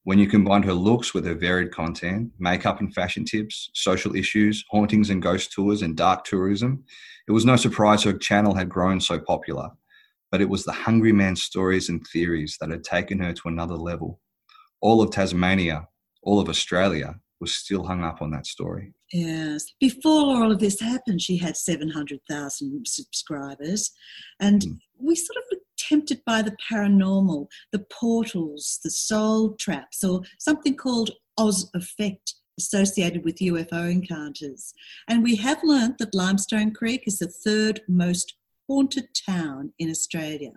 When 0.04 0.18
you 0.18 0.28
combined 0.28 0.64
her 0.64 0.72
looks 0.72 1.12
with 1.12 1.26
her 1.26 1.34
varied 1.34 1.72
content, 1.72 2.30
makeup 2.38 2.80
and 2.80 2.94
fashion 2.94 3.24
tips, 3.24 3.70
social 3.74 4.14
issues, 4.16 4.64
hauntings 4.70 5.10
and 5.10 5.20
ghost 5.20 5.52
tours, 5.52 5.82
and 5.82 5.96
dark 5.96 6.24
tourism, 6.24 6.84
it 7.28 7.32
was 7.32 7.44
no 7.44 7.56
surprise 7.56 8.02
her 8.04 8.16
channel 8.16 8.54
had 8.54 8.68
grown 8.68 9.00
so 9.00 9.18
popular. 9.18 9.70
but 10.30 10.40
it 10.40 10.48
was 10.48 10.64
the 10.64 10.72
hungry 10.72 11.12
man's 11.12 11.42
stories 11.42 11.88
and 11.88 12.06
theories 12.06 12.56
that 12.60 12.70
had 12.70 12.84
taken 12.84 13.18
her 13.18 13.32
to 13.32 13.48
another 13.48 13.74
level. 13.74 14.20
All 14.80 15.02
of 15.02 15.10
Tasmania, 15.10 15.88
all 16.22 16.38
of 16.38 16.48
Australia 16.48 17.18
was 17.40 17.54
still 17.54 17.82
hung 17.84 18.04
up 18.04 18.22
on 18.22 18.30
that 18.30 18.46
story. 18.46 18.92
Yes. 19.12 19.64
Before 19.80 20.36
all 20.36 20.52
of 20.52 20.60
this 20.60 20.78
happened, 20.80 21.20
she 21.20 21.36
had 21.38 21.56
700,000 21.56 22.86
subscribers. 22.86 23.90
And 24.38 24.62
mm. 24.62 24.78
we 25.00 25.16
sort 25.16 25.38
of 25.38 25.58
tempted 25.90 26.22
by 26.24 26.42
the 26.42 26.56
paranormal, 26.70 27.48
the 27.72 27.84
portals, 27.90 28.78
the 28.84 28.90
soul 28.90 29.54
traps, 29.56 30.04
or 30.04 30.22
something 30.38 30.76
called 30.76 31.10
Oz 31.36 31.68
effect 31.74 32.34
associated 32.58 33.24
with 33.24 33.38
UFO 33.38 33.90
encounters. 33.90 34.72
And 35.08 35.22
we 35.22 35.36
have 35.36 35.58
learnt 35.64 35.98
that 35.98 36.14
Limestone 36.14 36.72
Creek 36.72 37.04
is 37.06 37.18
the 37.18 37.28
third 37.28 37.80
most 37.88 38.34
haunted 38.68 39.08
town 39.26 39.72
in 39.78 39.90
Australia. 39.90 40.52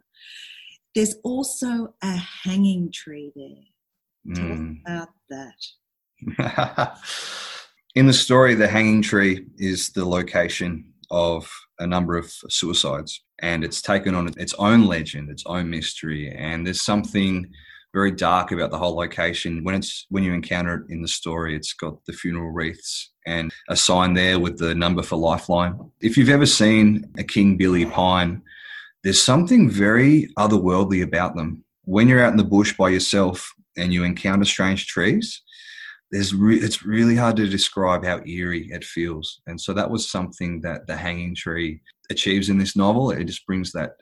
There's 0.94 1.16
also 1.24 1.96
a 2.04 2.16
hanging 2.44 2.92
tree 2.92 3.32
there. 3.36 4.36
Mm. 4.38 4.76
us 4.76 4.78
about 4.86 5.10
that. 5.30 6.98
in 7.96 8.06
the 8.06 8.14
story, 8.14 8.54
the 8.54 8.68
hanging 8.68 9.02
tree 9.02 9.48
is 9.58 9.90
the 9.90 10.06
location 10.06 10.94
of 11.10 11.50
a 11.80 11.88
number 11.88 12.18
of 12.18 12.32
suicides, 12.50 13.24
and 13.40 13.64
it's 13.64 13.82
taken 13.82 14.16
on 14.16 14.32
its 14.38 14.54
own 14.56 14.86
legend, 14.86 15.30
its 15.30 15.44
own 15.46 15.70
mystery, 15.70 16.32
and 16.32 16.66
there's 16.66 16.82
something 16.82 17.52
very 17.94 18.12
dark 18.12 18.52
about 18.52 18.72
the 18.72 18.78
whole 18.78 18.96
location. 18.96 19.64
When 19.64 19.76
it's 19.76 20.06
when 20.10 20.24
you 20.24 20.34
encounter 20.34 20.76
it 20.76 20.92
in 20.92 21.02
the 21.02 21.08
story, 21.08 21.56
it's 21.56 21.74
got 21.74 22.04
the 22.06 22.14
funeral 22.14 22.52
wreaths 22.52 23.12
and 23.26 23.54
a 23.70 23.76
sign 23.76 24.14
there 24.14 24.40
with 24.40 24.58
the 24.58 24.74
number 24.74 25.04
for 25.04 25.16
Lifeline. 25.16 25.80
If 26.02 26.18
you've 26.18 26.30
ever 26.30 26.46
seen 26.46 27.12
a 27.18 27.24
King 27.24 27.56
Billy 27.56 27.86
pine, 27.86 28.42
there's 29.04 29.22
something 29.22 29.70
very 29.70 30.28
otherworldly 30.38 31.04
about 31.04 31.36
them. 31.36 31.64
When 31.86 32.08
you're 32.08 32.24
out 32.24 32.32
in 32.32 32.38
the 32.38 32.44
bush 32.44 32.74
by 32.76 32.90
yourself 32.90 33.54
and 33.78 33.94
you 33.94 34.04
encounter 34.04 34.46
strange 34.46 34.88
trees, 34.88 35.42
there's 36.14 36.34
re- 36.34 36.60
it's 36.60 36.86
really 36.86 37.18
hard 37.18 37.36
to 37.36 37.50
describe 37.50 38.06
how 38.06 38.22
eerie 38.26 38.70
it 38.72 38.86
feels. 38.86 39.42
And 39.48 39.60
so 39.60 39.74
that 39.74 39.92
was 39.92 40.10
something 40.10 40.62
that 40.62 40.88
the 40.88 40.96
hanging 40.96 41.36
tree 41.36 41.82
achieves 42.10 42.48
in 42.50 42.58
this 42.58 42.78
novel. 42.78 43.12
It 43.12 43.26
just 43.26 43.46
brings 43.46 43.74
that 43.74 43.96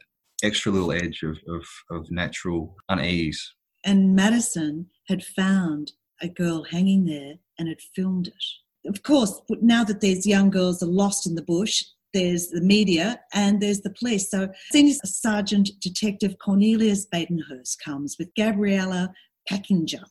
extra 0.44 0.72
little 0.72 0.91
edge 0.91 1.24
of, 1.24 1.38
of, 1.48 1.65
of 1.89 2.12
natural 2.12 2.75
unease 2.89 3.56
and 3.84 4.15
Madison 4.15 4.88
had 5.08 5.24
found 5.24 5.94
a 6.22 6.27
girl 6.27 6.63
hanging 6.63 7.06
there 7.06 7.36
and 7.58 7.68
had 7.68 7.82
filmed 7.96 8.27
it. 8.27 8.89
Of 8.89 9.03
course, 9.03 9.39
now 9.62 9.84
that 9.84 10.01
these 10.01 10.25
young 10.25 10.50
girls 10.50 10.82
are 10.82 10.88
lost 10.88 11.27
in 11.27 11.36
the 11.36 11.41
bush, 11.41 11.84
there's 12.13 12.48
the 12.48 12.62
media 12.62 13.20
and 13.34 13.62
there's 13.62 13.82
the 13.82 13.94
police. 13.98 14.30
So 14.30 14.50
Senior 14.72 14.96
Sergeant 15.06 15.70
Detective 15.80 16.36
Cornelius 16.44 17.06
Badenhurst 17.06 17.77
comes 17.84 18.18
with 18.20 18.34
Gabriella 18.36 19.13
Packinger. 19.50 20.03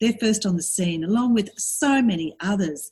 They're 0.00 0.14
first 0.20 0.46
on 0.46 0.56
the 0.56 0.62
scene, 0.62 1.04
along 1.04 1.34
with 1.34 1.50
so 1.58 2.00
many 2.02 2.36
others. 2.40 2.90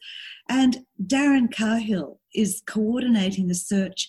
And 0.49 0.85
Darren 1.05 1.53
Cahill 1.53 2.21
is 2.35 2.63
coordinating 2.67 3.49
the 3.49 3.55
search, 3.55 4.09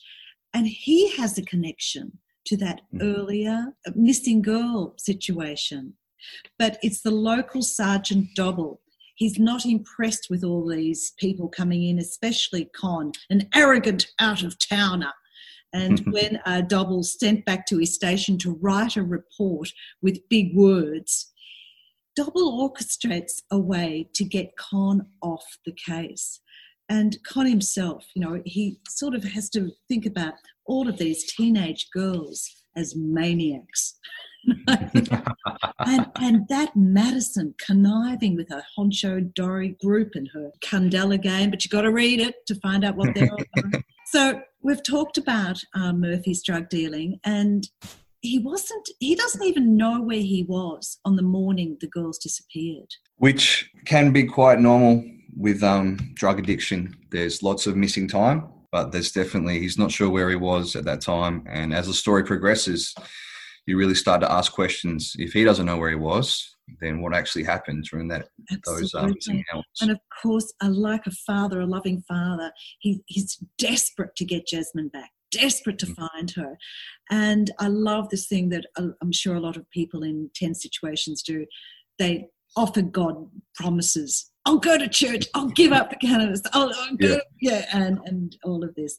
and 0.54 0.68
he 0.68 1.16
has 1.18 1.38
a 1.38 1.44
connection 1.44 2.20
to 2.48 2.58
that 2.58 2.82
mm. 2.94 3.02
earlier 3.02 3.74
missing 3.96 4.42
girl 4.42 4.94
situation. 4.98 5.94
But 6.58 6.78
it's 6.82 7.02
the 7.02 7.12
local 7.12 7.62
Sergeant 7.62 8.30
Dobble. 8.36 8.82
He's 9.16 9.40
not 9.40 9.66
impressed 9.66 10.28
with 10.30 10.44
all 10.44 10.68
these 10.68 11.14
people 11.18 11.50
coming 11.50 11.84
in, 11.84 12.00
especially 12.00 12.70
Con, 12.76 13.12
an 13.30 13.50
arrogant 13.54 14.08
out 14.20 14.44
of 14.44 14.58
towner. 14.60 15.14
And 15.74 16.00
when 16.12 16.40
uh, 16.46 16.62
Dobble's 16.62 17.20
sent 17.20 17.46
back 17.46 17.66
to 17.68 17.78
his 17.78 17.94
station 17.94 18.38
to 18.40 18.58
write 18.62 18.96
a 18.96 19.04
report 19.04 19.70
with 20.02 20.28
big 20.30 20.56
words, 20.56 21.32
Dobble 22.18 22.60
orchestrates 22.60 23.44
a 23.52 23.60
way 23.60 24.10
to 24.16 24.26
get 24.26 24.58
Con 24.58 25.06
off 25.22 25.46
the 25.66 25.72
case. 25.72 26.42
And 26.90 27.16
Con 27.24 27.46
himself, 27.46 28.08
you 28.16 28.24
know, 28.24 28.42
he 28.44 28.80
sort 28.90 29.14
of 29.14 29.24
has 29.24 29.52
to 29.52 29.70
think 29.88 30.08
about 30.08 30.34
all 30.66 30.90
of 30.90 30.98
these 30.98 31.32
teenage 31.32 31.90
girls 31.94 32.50
as 32.76 32.96
maniacs. 32.96 34.00
and, 34.68 36.08
and 36.16 36.48
that 36.50 36.72
Madison 36.76 37.54
conniving 37.64 38.36
with 38.36 38.50
her 38.50 38.64
Honcho 38.76 39.32
Dory 39.36 39.78
group 39.80 40.14
and 40.16 40.28
her 40.34 40.50
Cundella 40.66 41.22
game, 41.22 41.52
but 41.52 41.64
you've 41.64 41.72
got 41.72 41.82
to 41.82 41.92
read 41.92 42.20
it 42.20 42.48
to 42.48 42.56
find 42.56 42.84
out 42.84 42.96
what 42.96 43.14
they're 43.14 43.32
all 43.32 43.44
about. 43.58 43.84
So 44.08 44.42
we've 44.64 44.84
talked 44.84 45.20
about 45.20 45.62
uh, 45.76 45.94
Murphy's 45.94 46.42
drug 46.42 46.70
dealing, 46.70 47.20
and 47.24 47.68
he 48.22 48.40
wasn't, 48.40 48.90
he 49.00 49.16
doesn't 49.16 49.44
even 49.44 49.78
know 49.78 50.02
where 50.02 50.18
he 50.18 50.46
was 50.48 51.00
on 51.06 51.16
the 51.16 51.22
morning 51.22 51.78
the 51.80 51.88
girls 51.88 52.18
disappeared. 52.18 52.90
Which 53.18 53.70
can 53.86 54.12
be 54.12 54.24
quite 54.24 54.60
normal 54.60 55.04
with 55.36 55.64
um, 55.64 55.98
drug 56.16 56.40
addiction. 56.40 56.96
There's 57.12 57.44
lots 57.44 57.68
of 57.68 57.76
missing 57.76 58.08
time, 58.08 58.48
but 58.72 58.92
there's 58.92 59.12
definitely, 59.12 59.60
he's 59.60 59.78
not 59.78 59.92
sure 59.92 60.10
where 60.10 60.30
he 60.30 60.36
was 60.36 60.76
at 60.76 60.86
that 60.86 61.02
time. 61.02 61.46
And 61.50 61.74
as 61.74 61.88
the 61.88 61.94
story 61.94 62.24
progresses, 62.24 62.94
you 63.66 63.78
really 63.78 63.96
start 63.96 64.22
to 64.22 64.32
ask 64.32 64.52
questions. 64.52 65.14
If 65.20 65.34
he 65.34 65.44
doesn't 65.44 65.66
know 65.66 65.78
where 65.78 65.90
he 65.90 65.96
was, 65.96 66.56
then 66.82 67.02
what 67.02 67.16
actually 67.16 67.44
happened 67.44 67.86
during 67.90 68.08
that 68.10 68.28
those 68.66 68.94
um, 68.96 69.14
And 69.82 69.92
of 69.92 70.00
course, 70.22 70.52
like 70.62 71.06
a 71.06 71.12
father, 71.12 71.62
a 71.62 71.66
loving 71.66 72.04
father, 72.08 72.52
he, 72.80 73.02
he's 73.06 73.38
desperate 73.58 74.16
to 74.18 74.26
get 74.26 74.48
Jasmine 74.48 74.90
back, 74.90 75.12
desperate 75.32 75.80
to 75.80 75.86
mm-hmm. 75.86 76.06
find 76.06 76.32
her. 76.32 76.58
And 77.10 77.52
I 77.60 77.68
love 77.68 78.10
this 78.10 78.28
thing 78.28 78.50
that 78.50 78.66
uh, 78.78 78.90
I'm 79.02 79.12
sure 79.12 79.36
a 79.36 79.42
lot 79.42 79.58
of 79.58 79.70
people 79.72 80.04
in 80.04 80.30
tense 80.34 80.62
situations 80.62 81.22
do. 81.22 81.46
They 82.00 82.30
offer 82.56 82.82
God 82.82 83.30
promises. 83.56 84.32
I'll 84.46 84.58
go 84.58 84.78
to 84.78 84.88
church. 84.88 85.26
I'll 85.36 85.50
give 85.50 85.74
up 85.74 85.90
the 85.90 85.98
cannabis. 85.98 86.42
I'll, 86.54 86.72
I'll 86.74 86.96
go, 86.96 87.08
yeah. 87.08 87.20
yeah, 87.42 87.66
and 87.74 88.00
and 88.06 88.38
all 88.44 88.64
of 88.64 88.74
this, 88.76 88.98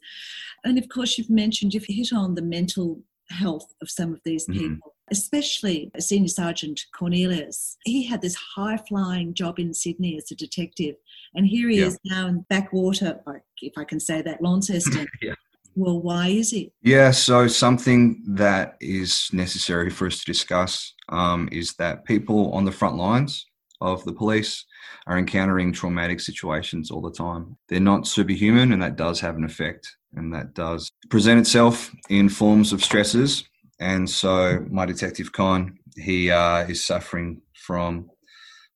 and 0.64 0.76
of 0.76 0.88
course 0.90 1.16
you've 1.16 1.30
mentioned 1.30 1.72
you've 1.72 1.86
hit 1.88 2.12
on 2.12 2.34
the 2.34 2.42
mental 2.42 3.00
health 3.30 3.72
of 3.80 3.90
some 3.90 4.12
of 4.12 4.20
these 4.24 4.46
mm-hmm. 4.46 4.58
people, 4.58 4.94
especially 5.10 5.90
Senior 5.98 6.28
Sergeant 6.28 6.80
Cornelius. 6.94 7.78
He 7.84 8.04
had 8.04 8.20
this 8.20 8.34
high 8.34 8.76
flying 8.76 9.32
job 9.32 9.58
in 9.58 9.72
Sydney 9.72 10.18
as 10.18 10.30
a 10.30 10.34
detective, 10.34 10.96
and 11.34 11.46
here 11.46 11.70
he 11.70 11.80
yeah. 11.80 11.86
is 11.86 11.98
now 12.04 12.26
in 12.26 12.44
backwater, 12.50 13.20
like 13.26 13.42
if 13.62 13.72
I 13.78 13.84
can 13.84 14.00
say 14.00 14.20
that, 14.22 14.42
Launceston. 14.42 15.06
yeah. 15.22 15.34
Well, 15.78 16.00
why 16.00 16.26
is 16.26 16.52
it? 16.52 16.72
Yeah, 16.82 17.12
so 17.12 17.46
something 17.46 18.20
that 18.26 18.76
is 18.80 19.30
necessary 19.32 19.90
for 19.90 20.08
us 20.08 20.18
to 20.18 20.24
discuss 20.24 20.92
um, 21.08 21.48
is 21.52 21.74
that 21.74 22.04
people 22.04 22.52
on 22.52 22.64
the 22.64 22.72
front 22.72 22.96
lines 22.96 23.46
of 23.80 24.04
the 24.04 24.12
police 24.12 24.64
are 25.06 25.16
encountering 25.16 25.72
traumatic 25.72 26.18
situations 26.18 26.90
all 26.90 27.00
the 27.00 27.12
time. 27.12 27.56
They're 27.68 27.78
not 27.78 28.08
superhuman, 28.08 28.72
and 28.72 28.82
that 28.82 28.96
does 28.96 29.20
have 29.20 29.36
an 29.36 29.44
effect 29.44 29.88
and 30.14 30.34
that 30.34 30.52
does 30.52 30.90
present 31.10 31.38
itself 31.38 31.94
in 32.08 32.28
forms 32.28 32.72
of 32.72 32.82
stresses. 32.82 33.44
And 33.78 34.10
so, 34.10 34.66
my 34.68 34.84
detective 34.84 35.30
Con, 35.30 35.78
he 35.94 36.28
uh, 36.32 36.66
is 36.66 36.84
suffering 36.84 37.40
from 37.54 38.10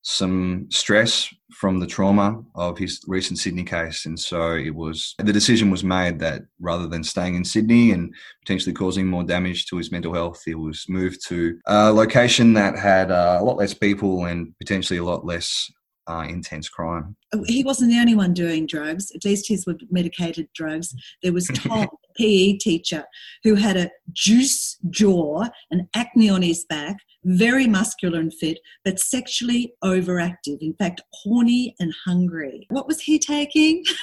some 0.03 0.67
stress 0.69 1.33
from 1.53 1.79
the 1.79 1.87
trauma 1.87 2.43
of 2.55 2.77
his 2.77 3.01
recent 3.07 3.39
Sydney 3.39 3.63
case. 3.63 4.05
And 4.05 4.19
so 4.19 4.55
it 4.55 4.75
was 4.75 5.15
the 5.17 5.31
decision 5.31 5.71
was 5.71 5.83
made 5.83 6.19
that 6.19 6.41
rather 6.59 6.87
than 6.87 7.03
staying 7.03 7.35
in 7.35 7.45
Sydney 7.45 7.91
and 7.91 8.13
potentially 8.41 8.73
causing 8.73 9.07
more 9.07 9.23
damage 9.23 9.65
to 9.67 9.77
his 9.77 9.91
mental 9.91 10.13
health, 10.13 10.41
he 10.45 10.55
was 10.55 10.85
moved 10.89 11.25
to 11.27 11.57
a 11.67 11.91
location 11.91 12.53
that 12.53 12.77
had 12.77 13.11
uh, 13.11 13.37
a 13.39 13.43
lot 13.43 13.57
less 13.57 13.73
people 13.73 14.25
and 14.25 14.53
potentially 14.59 14.99
a 14.99 15.03
lot 15.03 15.25
less 15.25 15.71
uh, 16.07 16.25
intense 16.27 16.67
crime. 16.67 17.15
He 17.45 17.63
wasn't 17.63 17.91
the 17.91 17.99
only 17.99 18.15
one 18.15 18.33
doing 18.33 18.65
drugs. 18.65 19.11
At 19.15 19.23
least 19.23 19.47
his 19.47 19.65
were 19.65 19.77
medicated 19.89 20.49
drugs. 20.53 20.93
There 21.21 21.33
was 21.33 21.47
Tom, 21.53 21.87
PE 22.17 22.57
teacher, 22.57 23.05
who 23.43 23.55
had 23.55 23.77
a 23.77 23.91
juice 24.11 24.77
jaw 24.89 25.45
and 25.71 25.87
acne 25.95 26.29
on 26.29 26.41
his 26.41 26.65
back, 26.65 26.97
very 27.25 27.67
muscular 27.67 28.19
and 28.19 28.33
fit, 28.33 28.59
but 28.83 28.99
sexually 28.99 29.73
overactive. 29.83 30.59
In 30.61 30.73
fact, 30.73 31.01
horny 31.13 31.75
and 31.79 31.93
hungry. 32.05 32.67
What 32.69 32.87
was 32.87 33.01
he 33.01 33.19
taking? 33.19 33.83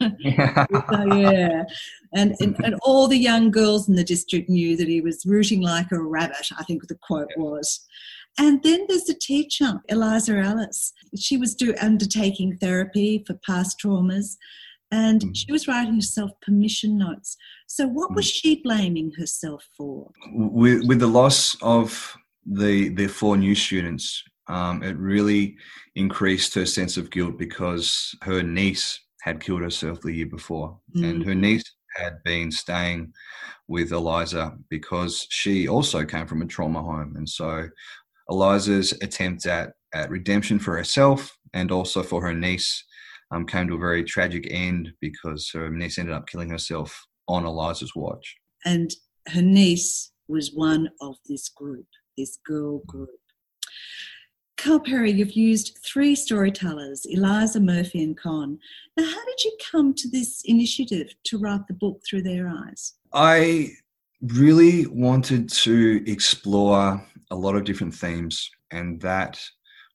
yeah. 0.20 0.64
yeah. 0.94 1.64
And, 2.14 2.34
and, 2.40 2.56
and 2.62 2.76
all 2.82 3.08
the 3.08 3.18
young 3.18 3.50
girls 3.50 3.88
in 3.88 3.96
the 3.96 4.04
district 4.04 4.48
knew 4.48 4.76
that 4.76 4.88
he 4.88 5.00
was 5.00 5.26
rooting 5.26 5.60
like 5.60 5.90
a 5.90 6.00
rabbit, 6.00 6.48
I 6.56 6.62
think 6.64 6.86
the 6.86 6.94
quote 6.94 7.30
was. 7.36 7.84
And 8.38 8.62
then 8.62 8.86
there's 8.88 9.08
a 9.08 9.18
teacher, 9.18 9.80
Eliza 9.88 10.38
Ellis. 10.38 10.92
She 11.16 11.36
was 11.36 11.56
do, 11.56 11.74
undertaking 11.82 12.56
therapy 12.58 13.24
for 13.26 13.34
past 13.44 13.80
traumas 13.84 14.36
and 14.90 15.20
mm. 15.20 15.36
she 15.36 15.52
was 15.52 15.68
writing 15.68 15.94
herself 15.94 16.30
permission 16.40 16.98
notes. 16.98 17.36
So, 17.66 17.86
what 17.86 18.14
was 18.14 18.26
mm. 18.26 18.34
she 18.34 18.62
blaming 18.62 19.12
herself 19.18 19.68
for? 19.76 20.10
With, 20.32 20.86
with 20.86 21.00
the 21.00 21.06
loss 21.06 21.56
of 21.62 22.16
the, 22.46 22.88
the 22.90 23.06
four 23.06 23.36
new 23.36 23.54
students, 23.54 24.22
um, 24.48 24.82
it 24.82 24.96
really 24.96 25.56
increased 25.94 26.54
her 26.54 26.66
sense 26.66 26.96
of 26.96 27.10
guilt 27.10 27.38
because 27.38 28.14
her 28.22 28.42
niece 28.42 29.00
had 29.22 29.40
killed 29.40 29.62
herself 29.62 30.00
the 30.00 30.12
year 30.12 30.26
before. 30.26 30.78
Mm. 30.96 31.10
And 31.10 31.24
her 31.26 31.34
niece 31.34 31.64
had 31.96 32.22
been 32.24 32.50
staying 32.50 33.12
with 33.66 33.92
Eliza 33.92 34.56
because 34.70 35.26
she 35.28 35.68
also 35.68 36.04
came 36.04 36.26
from 36.26 36.42
a 36.42 36.46
trauma 36.46 36.82
home. 36.82 37.14
And 37.16 37.28
so 37.28 37.68
Eliza's 38.30 38.92
attempt 39.02 39.46
at, 39.46 39.72
at 39.92 40.10
redemption 40.10 40.58
for 40.58 40.76
herself 40.76 41.36
and 41.52 41.70
also 41.70 42.02
for 42.02 42.22
her 42.22 42.34
niece 42.34 42.84
um, 43.30 43.46
came 43.46 43.68
to 43.68 43.74
a 43.74 43.78
very 43.78 44.04
tragic 44.04 44.46
end 44.50 44.92
because 45.00 45.50
her 45.52 45.70
niece 45.70 45.98
ended 45.98 46.14
up 46.14 46.28
killing 46.28 46.50
herself 46.50 47.06
on 47.26 47.44
Eliza's 47.44 47.94
watch. 47.94 48.36
And 48.64 48.90
her 49.28 49.42
niece 49.42 50.12
was 50.28 50.52
one 50.54 50.88
of 51.00 51.16
this 51.26 51.48
group, 51.48 51.86
this 52.16 52.38
girl 52.44 52.80
group. 52.86 53.10
Carl 54.56 54.80
Perry, 54.80 55.12
you've 55.12 55.32
used 55.32 55.78
three 55.84 56.16
storytellers, 56.16 57.06
Eliza, 57.08 57.60
Murphy, 57.60 58.02
and 58.02 58.16
Con. 58.16 58.58
Now, 58.96 59.04
how 59.04 59.24
did 59.24 59.44
you 59.44 59.56
come 59.70 59.94
to 59.94 60.08
this 60.10 60.42
initiative 60.46 61.14
to 61.24 61.38
write 61.38 61.68
the 61.68 61.74
book 61.74 62.00
through 62.08 62.22
their 62.22 62.48
eyes? 62.48 62.94
I 63.12 63.70
really 64.20 64.86
wanted 64.88 65.48
to 65.48 66.02
explore 66.10 67.00
a 67.30 67.36
lot 67.36 67.54
of 67.54 67.64
different 67.64 67.94
themes, 67.94 68.50
and 68.72 69.00
that 69.00 69.40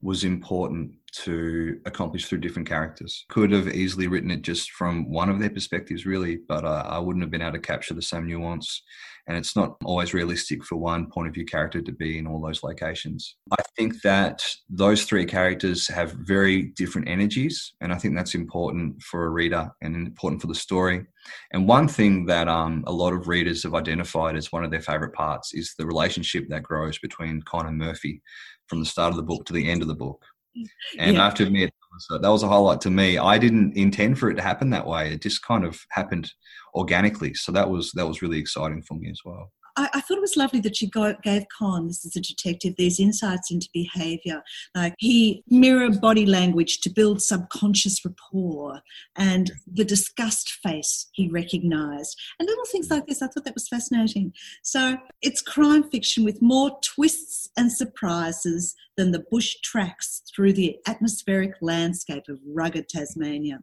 was 0.02 0.24
important 0.24 0.94
to 1.13 1.79
accomplish 1.86 2.25
through 2.25 2.39
different 2.39 2.67
characters. 2.67 3.25
Could 3.29 3.51
have 3.51 3.67
easily 3.67 4.08
written 4.08 4.32
it 4.32 4.41
just 4.41 4.72
from 4.72 5.10
one 5.10 5.29
of 5.29 5.39
their 5.39 5.50
perspectives, 5.50 6.05
really, 6.05 6.39
but 6.48 6.65
uh, 6.65 6.84
I 6.86 7.00
wouldn't 7.00 7.24
have 7.24 7.32
been 7.32 7.41
able 7.41 7.53
to 7.53 7.60
capture 7.60 7.93
the 7.93 8.01
same 8.01 8.27
nuance. 8.27 8.82
And 9.27 9.38
it's 9.38 9.55
not 9.55 9.77
always 9.86 10.13
realistic 10.13 10.65
for 10.65 10.75
one 10.75 11.10
point 11.10 11.29
of 11.29 11.34
view 11.34 11.46
character 11.46 11.82
to 11.82 11.91
be 11.93 12.17
in 12.17 12.27
all 12.27 12.41
those 12.41 12.62
locations. 12.62 13.38
I 13.51 13.63
think 13.77 14.01
that 14.01 14.43
those 14.70 15.05
three 15.05 15.25
characters 15.25 15.88
have 15.88 16.12
very 16.12 16.74
different 16.75 17.08
energies, 17.08 17.74
and 17.79 17.93
I 17.93 17.98
think 17.98 18.15
that's 18.15 18.36
important 18.36 19.01
for 19.01 19.25
a 19.25 19.29
reader 19.29 19.70
and 19.82 19.96
important 19.96 20.41
for 20.41 20.48
the 20.48 20.55
story. 20.55 21.05
And 21.53 21.70
one 21.70 21.88
thing 21.88 22.25
that 22.25 22.50
um, 22.50 22.84
a 22.86 22.91
lot 22.91 23.13
of 23.13 23.29
readers 23.29 23.63
have 23.63 23.75
identified 23.75 24.36
as 24.36 24.51
one 24.51 24.65
of 24.65 24.72
their 24.72 24.82
favorite 24.82 25.13
parts 25.13 25.53
is 25.53 25.74
the 25.77 25.86
relationship 25.86 26.50
that 26.50 26.63
grows 26.63 27.00
between 27.00 27.41
Con 27.43 27.65
and 27.65 27.77
Murphy 27.77 28.22
from 28.67 28.79
the 28.79 28.86
start 28.86 29.12
of 29.12 29.17
the 29.17 29.24
book 29.24 29.46
to 29.46 29.53
the 29.53 29.70
end 29.70 29.82
of 29.82 29.88
the 29.88 29.96
book. 29.96 30.25
And 31.00 31.16
yeah. 31.16 31.22
I 31.22 31.26
have 31.26 31.36
to 31.36 31.44
admit, 31.44 31.74
that 32.10 32.30
was 32.30 32.44
a 32.44 32.48
highlight 32.48 32.82
to 32.82 32.90
me. 32.90 33.18
I 33.18 33.38
didn't 33.38 33.76
intend 33.76 34.20
for 34.20 34.30
it 34.30 34.36
to 34.36 34.42
happen 34.42 34.70
that 34.72 34.88
way. 34.88 35.14
It 35.14 35.22
just 35.22 35.44
kind 35.44 35.64
of 35.64 35.80
happened 35.90 36.32
organically. 36.74 37.34
So 37.34 37.52
that 37.52 37.70
was 37.70 37.92
that 37.94 38.08
was 38.08 38.22
really 38.22 38.40
exciting 38.40 38.82
for 38.82 38.96
me 38.96 39.10
as 39.10 39.20
well. 39.24 39.52
I, 39.75 39.89
I, 39.94 40.01
thought 40.01 40.18
it 40.18 40.22
was 40.22 40.38
lovely 40.38 40.60
that 40.62 40.75
she 40.75 40.89
gave 41.24 41.46
Con, 41.58 41.88
this 41.88 42.06
is 42.06 42.15
a 42.15 42.22
detective, 42.22 42.75
these 42.77 43.00
insights 43.00 43.51
into 43.51 43.70
behaviour. 43.74 44.44
Like 44.75 44.94
he 45.00 45.44
mirrored 45.48 46.01
body 46.01 46.25
language 46.25 46.80
to 46.82 46.89
build 46.89 47.22
subconscious 47.22 48.03
rapport 48.06 48.82
and 49.15 49.51
the 49.72 49.86
disgust 49.86 50.51
face 50.63 51.08
he 51.13 51.30
recognised. 51.30 52.20
And 52.39 52.48
little 52.48 52.65
things 52.65 52.92
like 52.92 53.08
this, 53.08 53.22
I 53.22 53.27
thought 53.27 53.46
that 53.46 53.56
was 53.56 53.68
fascinating. 53.68 54.34
So 54.62 54.98
it's 55.22 55.42
crime 55.42 55.84
fiction 55.84 56.24
with 56.24 56.42
more 56.42 56.77
twists 56.82 57.50
and 57.58 57.72
surprises 57.72 58.75
than 58.96 59.12
the 59.12 59.25
bush 59.32 59.56
tracks 59.63 60.22
through 60.34 60.53
the 60.53 60.77
atmospheric 60.88 61.56
landscape 61.62 62.27
of 62.30 62.39
rugged 62.46 62.89
Tasmania. 62.89 63.60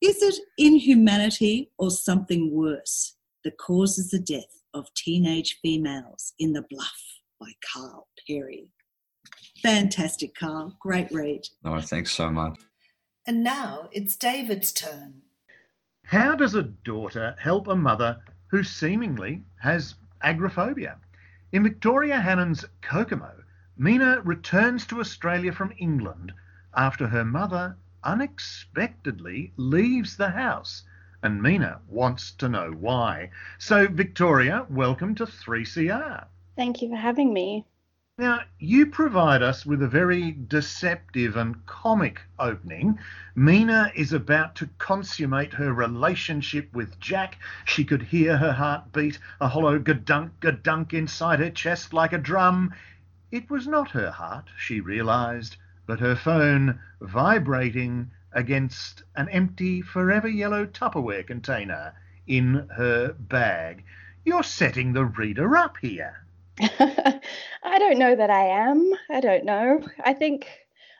Is 0.00 0.22
it 0.22 0.34
inhumanity 0.58 1.70
or 1.78 1.90
something 1.90 2.50
worse 2.52 3.16
that 3.44 3.58
causes 3.58 4.10
the 4.10 4.18
death 4.18 4.61
of 4.74 4.92
Teenage 4.94 5.58
Females 5.62 6.32
in 6.38 6.52
the 6.52 6.64
Bluff 6.70 7.02
by 7.40 7.52
Carl 7.72 8.08
Perry. 8.26 8.68
Fantastic, 9.62 10.34
Carl. 10.34 10.76
Great 10.80 11.10
read. 11.12 11.42
Oh, 11.64 11.80
thanks 11.80 12.12
so 12.12 12.30
much. 12.30 12.58
And 13.26 13.44
now 13.44 13.88
it's 13.92 14.16
David's 14.16 14.72
turn. 14.72 15.22
How 16.04 16.34
does 16.34 16.54
a 16.54 16.62
daughter 16.62 17.36
help 17.38 17.68
a 17.68 17.76
mother 17.76 18.20
who 18.48 18.64
seemingly 18.64 19.42
has 19.60 19.94
agoraphobia? 20.22 20.98
In 21.52 21.62
Victoria 21.62 22.20
Hannan's 22.20 22.64
Kokomo, 22.80 23.32
Mina 23.76 24.20
returns 24.24 24.86
to 24.86 25.00
Australia 25.00 25.52
from 25.52 25.72
England 25.78 26.32
after 26.74 27.06
her 27.06 27.24
mother 27.24 27.76
unexpectedly 28.04 29.52
leaves 29.56 30.16
the 30.16 30.30
house 30.30 30.82
and 31.22 31.42
Mina 31.42 31.80
wants 31.88 32.32
to 32.32 32.48
know 32.48 32.70
why. 32.72 33.30
So, 33.58 33.86
Victoria, 33.86 34.66
welcome 34.68 35.14
to 35.16 35.26
3CR. 35.26 36.26
Thank 36.56 36.82
you 36.82 36.88
for 36.88 36.96
having 36.96 37.32
me. 37.32 37.64
Now, 38.18 38.40
you 38.58 38.86
provide 38.86 39.42
us 39.42 39.64
with 39.64 39.82
a 39.82 39.88
very 39.88 40.32
deceptive 40.32 41.36
and 41.36 41.64
comic 41.64 42.20
opening. 42.38 42.98
Mina 43.34 43.90
is 43.96 44.12
about 44.12 44.54
to 44.56 44.68
consummate 44.76 45.54
her 45.54 45.72
relationship 45.72 46.74
with 46.74 47.00
Jack. 47.00 47.38
She 47.64 47.84
could 47.84 48.02
hear 48.02 48.36
her 48.36 48.52
heart 48.52 48.92
beat, 48.92 49.18
a 49.40 49.48
hollow 49.48 49.78
gadunk 49.78 50.32
gadunk 50.40 50.92
inside 50.92 51.40
her 51.40 51.50
chest 51.50 51.94
like 51.94 52.12
a 52.12 52.18
drum. 52.18 52.74
It 53.30 53.48
was 53.48 53.66
not 53.66 53.92
her 53.92 54.10
heart, 54.10 54.50
she 54.58 54.80
realized, 54.80 55.56
but 55.86 56.00
her 56.00 56.14
phone 56.14 56.80
vibrating 57.00 58.10
against 58.34 59.02
an 59.16 59.28
empty 59.28 59.82
Forever 59.82 60.28
Yellow 60.28 60.66
Tupperware 60.66 61.26
container 61.26 61.94
in 62.26 62.68
her 62.76 63.12
bag. 63.12 63.84
You're 64.24 64.42
setting 64.42 64.92
the 64.92 65.04
reader 65.04 65.56
up 65.56 65.76
here. 65.80 66.24
I 66.60 67.78
don't 67.78 67.98
know 67.98 68.14
that 68.14 68.30
I 68.30 68.46
am. 68.68 68.92
I 69.10 69.20
don't 69.20 69.44
know. 69.44 69.86
I 70.04 70.12
think 70.12 70.46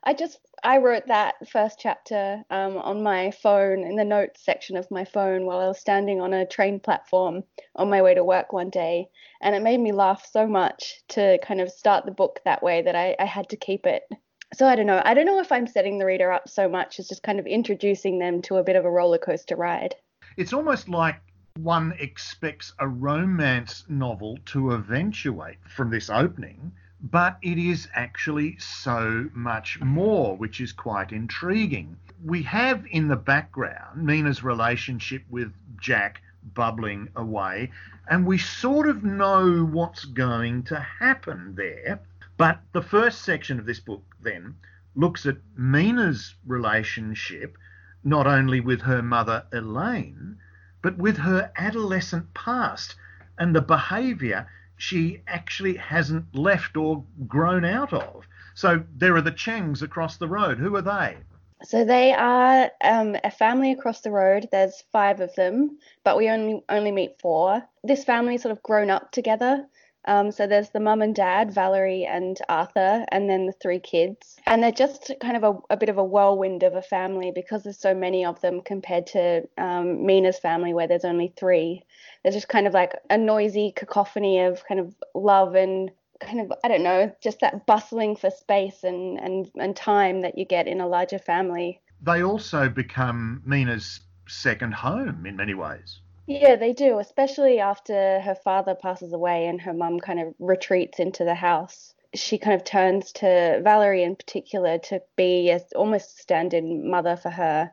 I 0.05 0.15
just 0.15 0.41
I 0.65 0.79
wrote 0.79 1.07
that 1.07 1.49
first 1.49 1.79
chapter 1.79 2.43
um, 2.51 2.77
on 2.79 3.03
my 3.03 3.31
phone 3.31 3.85
in 3.85 3.97
the 3.97 4.05
notes 4.05 4.45
section 4.45 4.77
of 4.77 4.91
my 4.91 5.05
phone 5.05 5.45
while 5.45 5.61
I 5.61 5.69
was 5.69 5.79
standing 5.79 6.21
on 6.21 6.33
a 6.33 6.47
train 6.47 6.81
platform 6.81 7.45
on 7.77 7.91
my 7.91 8.03
way 8.03 8.15
to 8.15 8.25
work 8.25 8.53
one 8.53 8.71
day, 8.71 9.09
and 9.41 9.55
it 9.55 9.63
made 9.63 9.81
me 9.81 9.93
laugh 9.93 10.27
so 10.31 10.47
much 10.47 11.03
to 11.09 11.39
kind 11.43 11.61
of 11.61 11.71
start 11.71 12.05
the 12.05 12.13
book 12.13 12.41
that 12.45 12.63
way 12.63 12.83
that 12.83 12.97
I, 12.97 13.15
I 13.19 13.25
had 13.25 13.49
to 13.51 13.57
keep 13.57 13.87
it 13.87 14.05
so 14.55 14.67
I 14.67 14.77
don't 14.77 14.87
know. 14.87 15.03
I 15.05 15.15
don't 15.15 15.27
know 15.27 15.41
if 15.41 15.51
I'm 15.51 15.67
setting 15.67 15.99
the 15.99 16.07
reader 16.07 16.31
up 16.31 16.49
so 16.49 16.69
much 16.69 16.99
as 16.99 17.09
just 17.09 17.23
kind 17.23 17.39
of 17.39 17.47
introducing 17.47 18.19
them 18.19 18.43
to 18.43 18.57
a 18.57 18.63
bit 18.63 18.77
of 18.77 18.85
a 18.85 18.91
roller 18.91 19.19
coaster 19.19 19.57
ride. 19.57 19.95
It's 20.37 20.53
almost 20.53 20.89
like 20.89 21.21
one 21.59 21.95
expects 21.99 22.73
a 22.79 22.89
romance 22.89 23.85
novel 23.89 24.39
to 24.47 24.73
eventuate 24.73 25.59
from 25.69 25.91
this 25.91 26.09
opening, 26.09 26.73
but 27.03 27.37
it 27.43 27.59
is 27.59 27.89
actually 27.95 28.57
so 28.59 29.29
much 29.35 29.81
more, 29.81 30.37
which 30.37 30.61
is 30.61 30.73
quite 30.73 31.13
intriguing. 31.13 31.97
We 32.25 32.43
have 32.45 32.87
in 32.91 33.09
the 33.09 33.17
background 33.17 34.07
Mina's 34.07 34.43
relationship 34.43 35.25
with 35.29 35.53
Jack 35.79 36.23
bubbling 36.55 37.09
away, 37.17 37.71
and 38.09 38.27
we 38.27 38.39
sort 38.39 38.89
of 38.89 39.05
know 39.05 39.65
what's 39.65 40.05
going 40.05 40.63
to 40.65 40.79
happen 40.79 41.55
there. 41.57 42.01
But 42.43 42.59
the 42.73 42.83
first 42.83 43.23
section 43.23 43.61
of 43.61 43.67
this 43.67 43.79
book 43.79 44.03
then 44.21 44.57
looks 44.97 45.27
at 45.27 45.37
Mina's 45.55 46.35
relationship 46.45 47.57
not 48.03 48.27
only 48.27 48.59
with 48.59 48.81
her 48.81 49.01
mother 49.01 49.47
Elaine, 49.53 50.39
but 50.83 50.99
with 50.99 51.19
her 51.19 51.53
adolescent 51.57 52.35
past 52.35 52.97
and 53.39 53.55
the 53.55 53.61
behaviour 53.61 54.49
she 54.77 55.23
actually 55.29 55.77
hasn't 55.77 56.35
left 56.35 56.77
or 56.77 57.05
grown 57.29 57.65
out 57.65 57.93
of. 57.93 58.27
So 58.55 58.83
there 58.93 59.15
are 59.15 59.23
the 59.23 59.31
Changs 59.31 59.81
across 59.81 60.17
the 60.17 60.27
road. 60.27 60.59
Who 60.59 60.75
are 60.75 60.83
they? 60.83 61.19
So 61.63 61.85
they 61.85 62.13
are 62.13 62.73
um, 62.83 63.17
a 63.23 63.31
family 63.31 63.71
across 63.71 64.01
the 64.01 64.11
road. 64.11 64.49
There's 64.51 64.83
five 64.91 65.21
of 65.21 65.33
them, 65.37 65.79
but 66.03 66.17
we 66.17 66.29
only 66.29 66.65
only 66.69 66.91
meet 66.91 67.21
four. 67.21 67.63
This 67.85 68.03
family 68.03 68.37
sort 68.37 68.51
of 68.51 68.65
grown 68.65 68.91
up 68.91 69.13
together. 69.13 69.65
Um, 70.05 70.33
so 70.33 70.47
there's 70.47 70.71
the 70.71 70.81
mum 70.81 71.03
and 71.03 71.15
dad, 71.15 71.53
Valerie 71.53 72.05
and 72.05 72.37
Arthur, 72.49 73.05
and 73.13 73.31
then 73.31 73.47
the 73.47 73.53
three 73.53 73.79
kids. 73.79 74.37
And 74.47 74.63
they're 74.63 74.73
just 74.73 75.13
kind 75.21 75.37
of 75.37 75.45
a, 75.45 75.75
a 75.75 75.77
bit 75.77 75.89
of 75.89 75.99
a 75.99 76.05
whirlwind 76.05 76.63
of 76.63 76.75
a 76.75 76.83
family 76.83 77.31
because 77.33 77.63
there's 77.63 77.79
so 77.79 77.95
many 77.95 78.25
of 78.25 78.41
them 78.41 78.61
compared 78.63 79.07
to 79.09 79.49
um, 79.59 80.05
Mina's 80.05 80.39
family, 80.39 80.75
where 80.75 80.89
there's 80.89 81.05
only 81.05 81.33
three. 81.39 81.85
There's 82.23 82.35
just 82.35 82.49
kind 82.49 82.67
of 82.67 82.75
like 82.75 82.95
a 83.11 83.19
noisy 83.19 83.73
cacophony 83.75 84.41
of 84.41 84.65
kind 84.67 84.81
of 84.81 84.95
love 85.15 85.55
and 85.55 85.91
kind 86.21 86.41
of 86.41 86.53
I 86.65 86.69
don't 86.69 86.83
know, 86.83 87.13
just 87.21 87.41
that 87.41 87.67
bustling 87.67 88.17
for 88.17 88.31
space 88.31 88.85
and 88.85 89.19
and 89.19 89.51
and 89.57 89.77
time 89.77 90.23
that 90.23 90.39
you 90.39 90.45
get 90.45 90.67
in 90.67 90.81
a 90.81 90.87
larger 90.87 91.19
family. 91.19 91.81
They 92.01 92.23
also 92.23 92.69
become 92.69 93.43
Mina's 93.45 94.01
second 94.29 94.75
home 94.75 95.27
in 95.27 95.37
many 95.37 95.55
ways. 95.55 96.01
Yeah, 96.41 96.57
they 96.57 96.73
do, 96.73 96.99
especially 96.99 97.61
after 97.61 98.21
her 98.21 98.35
father 98.35 98.75
passes 98.75 99.13
away 99.13 99.47
and 99.47 99.61
her 99.61 99.75
mum 99.75 100.01
kind 100.01 100.19
of 100.19 100.35
retreats 100.39 100.99
into 100.99 101.25
the 101.25 101.35
house. 101.35 101.95
She 102.15 102.39
kind 102.39 102.55
of 102.55 102.65
turns 102.65 103.13
to 103.13 103.61
Valerie 103.63 104.03
in 104.03 104.17
particular 104.17 104.79
to 104.79 105.03
be 105.17 105.51
a, 105.51 105.61
almost 105.77 106.19
stand 106.19 106.55
in 106.55 106.91
mother 106.91 107.17
for 107.17 107.29
her. 107.31 107.71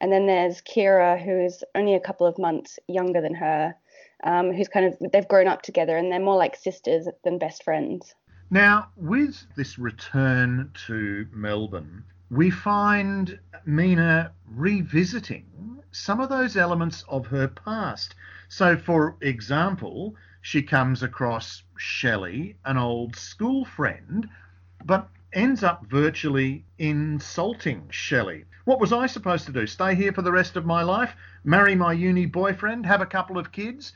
And 0.00 0.10
then 0.10 0.26
there's 0.26 0.60
Kira, 0.62 1.22
who's 1.22 1.62
only 1.76 1.94
a 1.94 2.00
couple 2.00 2.26
of 2.26 2.36
months 2.36 2.80
younger 2.88 3.20
than 3.20 3.34
her, 3.34 3.76
um, 4.24 4.52
who's 4.52 4.68
kind 4.68 4.86
of, 4.86 5.12
they've 5.12 5.28
grown 5.28 5.46
up 5.46 5.62
together 5.62 5.96
and 5.96 6.10
they're 6.10 6.18
more 6.18 6.36
like 6.36 6.56
sisters 6.56 7.06
than 7.22 7.38
best 7.38 7.62
friends. 7.62 8.14
Now, 8.50 8.88
with 8.96 9.46
this 9.56 9.78
return 9.78 10.72
to 10.86 11.28
Melbourne, 11.32 12.02
we 12.30 12.50
find 12.50 13.38
Mina 13.66 14.32
revisiting 14.48 15.79
some 15.92 16.20
of 16.20 16.28
those 16.28 16.56
elements 16.56 17.04
of 17.08 17.26
her 17.26 17.48
past. 17.48 18.14
So, 18.48 18.76
for 18.76 19.16
example, 19.20 20.14
she 20.40 20.62
comes 20.62 21.02
across 21.02 21.62
Shelley, 21.76 22.56
an 22.64 22.76
old 22.76 23.16
school 23.16 23.64
friend, 23.64 24.28
but 24.84 25.08
ends 25.32 25.62
up 25.62 25.86
virtually 25.86 26.64
insulting 26.78 27.88
Shelley. 27.90 28.44
What 28.64 28.80
was 28.80 28.92
I 28.92 29.06
supposed 29.06 29.46
to 29.46 29.52
do? 29.52 29.66
Stay 29.66 29.94
here 29.94 30.12
for 30.12 30.22
the 30.22 30.32
rest 30.32 30.56
of 30.56 30.66
my 30.66 30.82
life? 30.82 31.14
Marry 31.44 31.74
my 31.74 31.92
uni 31.92 32.26
boyfriend? 32.26 32.86
Have 32.86 33.00
a 33.00 33.06
couple 33.06 33.38
of 33.38 33.52
kids? 33.52 33.92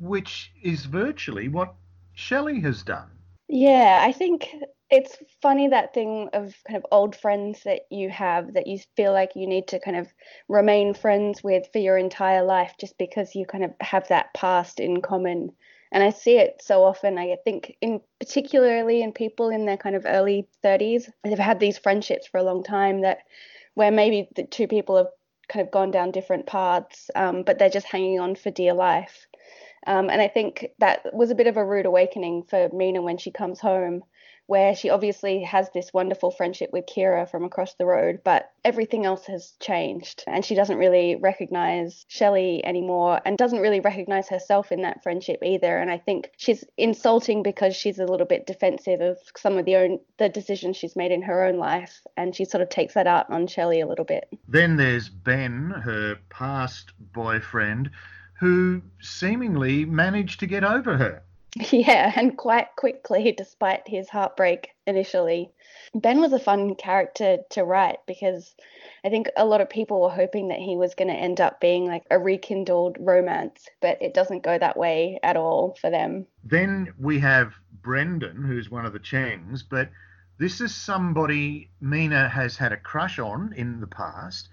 Which 0.00 0.52
is 0.62 0.84
virtually 0.84 1.48
what 1.48 1.74
Shelley 2.14 2.60
has 2.60 2.82
done. 2.82 3.10
Yeah, 3.48 4.00
I 4.02 4.12
think 4.12 4.54
it's 4.90 5.16
funny 5.42 5.68
that 5.68 5.92
thing 5.92 6.30
of 6.32 6.54
kind 6.66 6.76
of 6.76 6.86
old 6.90 7.14
friends 7.14 7.62
that 7.64 7.82
you 7.90 8.08
have 8.08 8.54
that 8.54 8.66
you 8.66 8.78
feel 8.96 9.12
like 9.12 9.36
you 9.36 9.46
need 9.46 9.68
to 9.68 9.78
kind 9.80 9.96
of 9.96 10.08
remain 10.48 10.94
friends 10.94 11.42
with 11.42 11.68
for 11.72 11.78
your 11.78 11.98
entire 11.98 12.42
life 12.42 12.74
just 12.80 12.96
because 12.98 13.34
you 13.34 13.44
kind 13.44 13.64
of 13.64 13.72
have 13.80 14.08
that 14.08 14.32
past 14.34 14.80
in 14.80 15.02
common 15.02 15.52
and 15.90 16.02
I 16.02 16.10
see 16.10 16.38
it 16.38 16.60
so 16.62 16.84
often. 16.84 17.18
I 17.18 17.36
think, 17.44 17.76
in 17.80 18.00
particularly 18.20 19.02
in 19.02 19.12
people 19.12 19.48
in 19.48 19.64
their 19.64 19.76
kind 19.76 19.96
of 19.96 20.04
early 20.06 20.46
30s, 20.62 21.10
they've 21.24 21.38
had 21.38 21.60
these 21.60 21.78
friendships 21.78 22.26
for 22.26 22.38
a 22.38 22.42
long 22.42 22.62
time 22.62 23.02
that 23.02 23.20
where 23.74 23.90
maybe 23.90 24.28
the 24.36 24.44
two 24.44 24.66
people 24.66 24.96
have 24.96 25.08
kind 25.48 25.64
of 25.64 25.72
gone 25.72 25.90
down 25.90 26.10
different 26.10 26.46
paths, 26.46 27.10
um, 27.14 27.42
but 27.42 27.58
they're 27.58 27.70
just 27.70 27.86
hanging 27.86 28.20
on 28.20 28.34
for 28.34 28.50
dear 28.50 28.74
life. 28.74 29.26
Um, 29.86 30.10
and 30.10 30.20
I 30.20 30.28
think 30.28 30.66
that 30.80 31.14
was 31.14 31.30
a 31.30 31.34
bit 31.34 31.46
of 31.46 31.56
a 31.56 31.64
rude 31.64 31.86
awakening 31.86 32.42
for 32.50 32.68
Mina 32.72 33.00
when 33.00 33.16
she 33.16 33.30
comes 33.30 33.60
home 33.60 34.02
where 34.48 34.74
she 34.74 34.88
obviously 34.88 35.42
has 35.42 35.68
this 35.74 35.92
wonderful 35.92 36.30
friendship 36.30 36.70
with 36.72 36.86
Kira 36.86 37.30
from 37.30 37.44
across 37.44 37.74
the 37.74 37.84
road, 37.84 38.20
but 38.24 38.50
everything 38.64 39.04
else 39.04 39.26
has 39.26 39.52
changed. 39.60 40.24
And 40.26 40.42
she 40.42 40.54
doesn't 40.54 40.78
really 40.78 41.16
recognize 41.16 42.06
Shelley 42.08 42.64
anymore 42.64 43.20
and 43.26 43.36
doesn't 43.36 43.60
really 43.60 43.80
recognize 43.80 44.26
herself 44.30 44.72
in 44.72 44.80
that 44.82 45.02
friendship 45.02 45.40
either. 45.44 45.76
And 45.76 45.90
I 45.90 45.98
think 45.98 46.30
she's 46.38 46.64
insulting 46.78 47.42
because 47.42 47.76
she's 47.76 47.98
a 47.98 48.06
little 48.06 48.26
bit 48.26 48.46
defensive 48.46 49.02
of 49.02 49.18
some 49.36 49.58
of 49.58 49.66
the 49.66 49.76
own 49.76 50.00
the 50.16 50.30
decisions 50.30 50.78
she's 50.78 50.96
made 50.96 51.12
in 51.12 51.20
her 51.20 51.44
own 51.44 51.58
life. 51.58 52.00
And 52.16 52.34
she 52.34 52.46
sort 52.46 52.62
of 52.62 52.70
takes 52.70 52.94
that 52.94 53.06
out 53.06 53.30
on 53.30 53.48
Shelley 53.48 53.82
a 53.82 53.86
little 53.86 54.06
bit. 54.06 54.30
Then 54.48 54.76
there's 54.76 55.10
Ben, 55.10 55.74
her 55.84 56.16
past 56.30 56.92
boyfriend, 57.12 57.90
who 58.40 58.80
seemingly 59.02 59.84
managed 59.84 60.40
to 60.40 60.46
get 60.46 60.64
over 60.64 60.96
her. 60.96 61.22
Yeah, 61.72 62.12
and 62.14 62.36
quite 62.36 62.76
quickly, 62.76 63.32
despite 63.32 63.86
his 63.86 64.08
heartbreak 64.08 64.70
initially. 64.86 65.50
Ben 65.94 66.20
was 66.20 66.32
a 66.32 66.38
fun 66.38 66.74
character 66.74 67.38
to 67.50 67.64
write 67.64 67.98
because 68.06 68.54
I 69.04 69.08
think 69.08 69.28
a 69.36 69.44
lot 69.44 69.60
of 69.60 69.68
people 69.68 70.00
were 70.00 70.10
hoping 70.10 70.48
that 70.48 70.58
he 70.58 70.76
was 70.76 70.94
going 70.94 71.08
to 71.08 71.14
end 71.14 71.40
up 71.40 71.60
being 71.60 71.86
like 71.86 72.04
a 72.10 72.18
rekindled 72.18 72.96
romance, 73.00 73.66
but 73.80 74.00
it 74.00 74.14
doesn't 74.14 74.44
go 74.44 74.58
that 74.58 74.76
way 74.76 75.18
at 75.22 75.36
all 75.36 75.76
for 75.80 75.90
them. 75.90 76.26
Then 76.44 76.92
we 76.98 77.18
have 77.20 77.54
Brendan, 77.82 78.44
who's 78.44 78.70
one 78.70 78.86
of 78.86 78.92
the 78.92 79.00
Changs, 79.00 79.62
but 79.68 79.90
this 80.38 80.60
is 80.60 80.74
somebody 80.74 81.70
Mina 81.80 82.28
has 82.28 82.56
had 82.56 82.72
a 82.72 82.76
crush 82.76 83.18
on 83.18 83.52
in 83.54 83.80
the 83.80 83.86
past. 83.86 84.48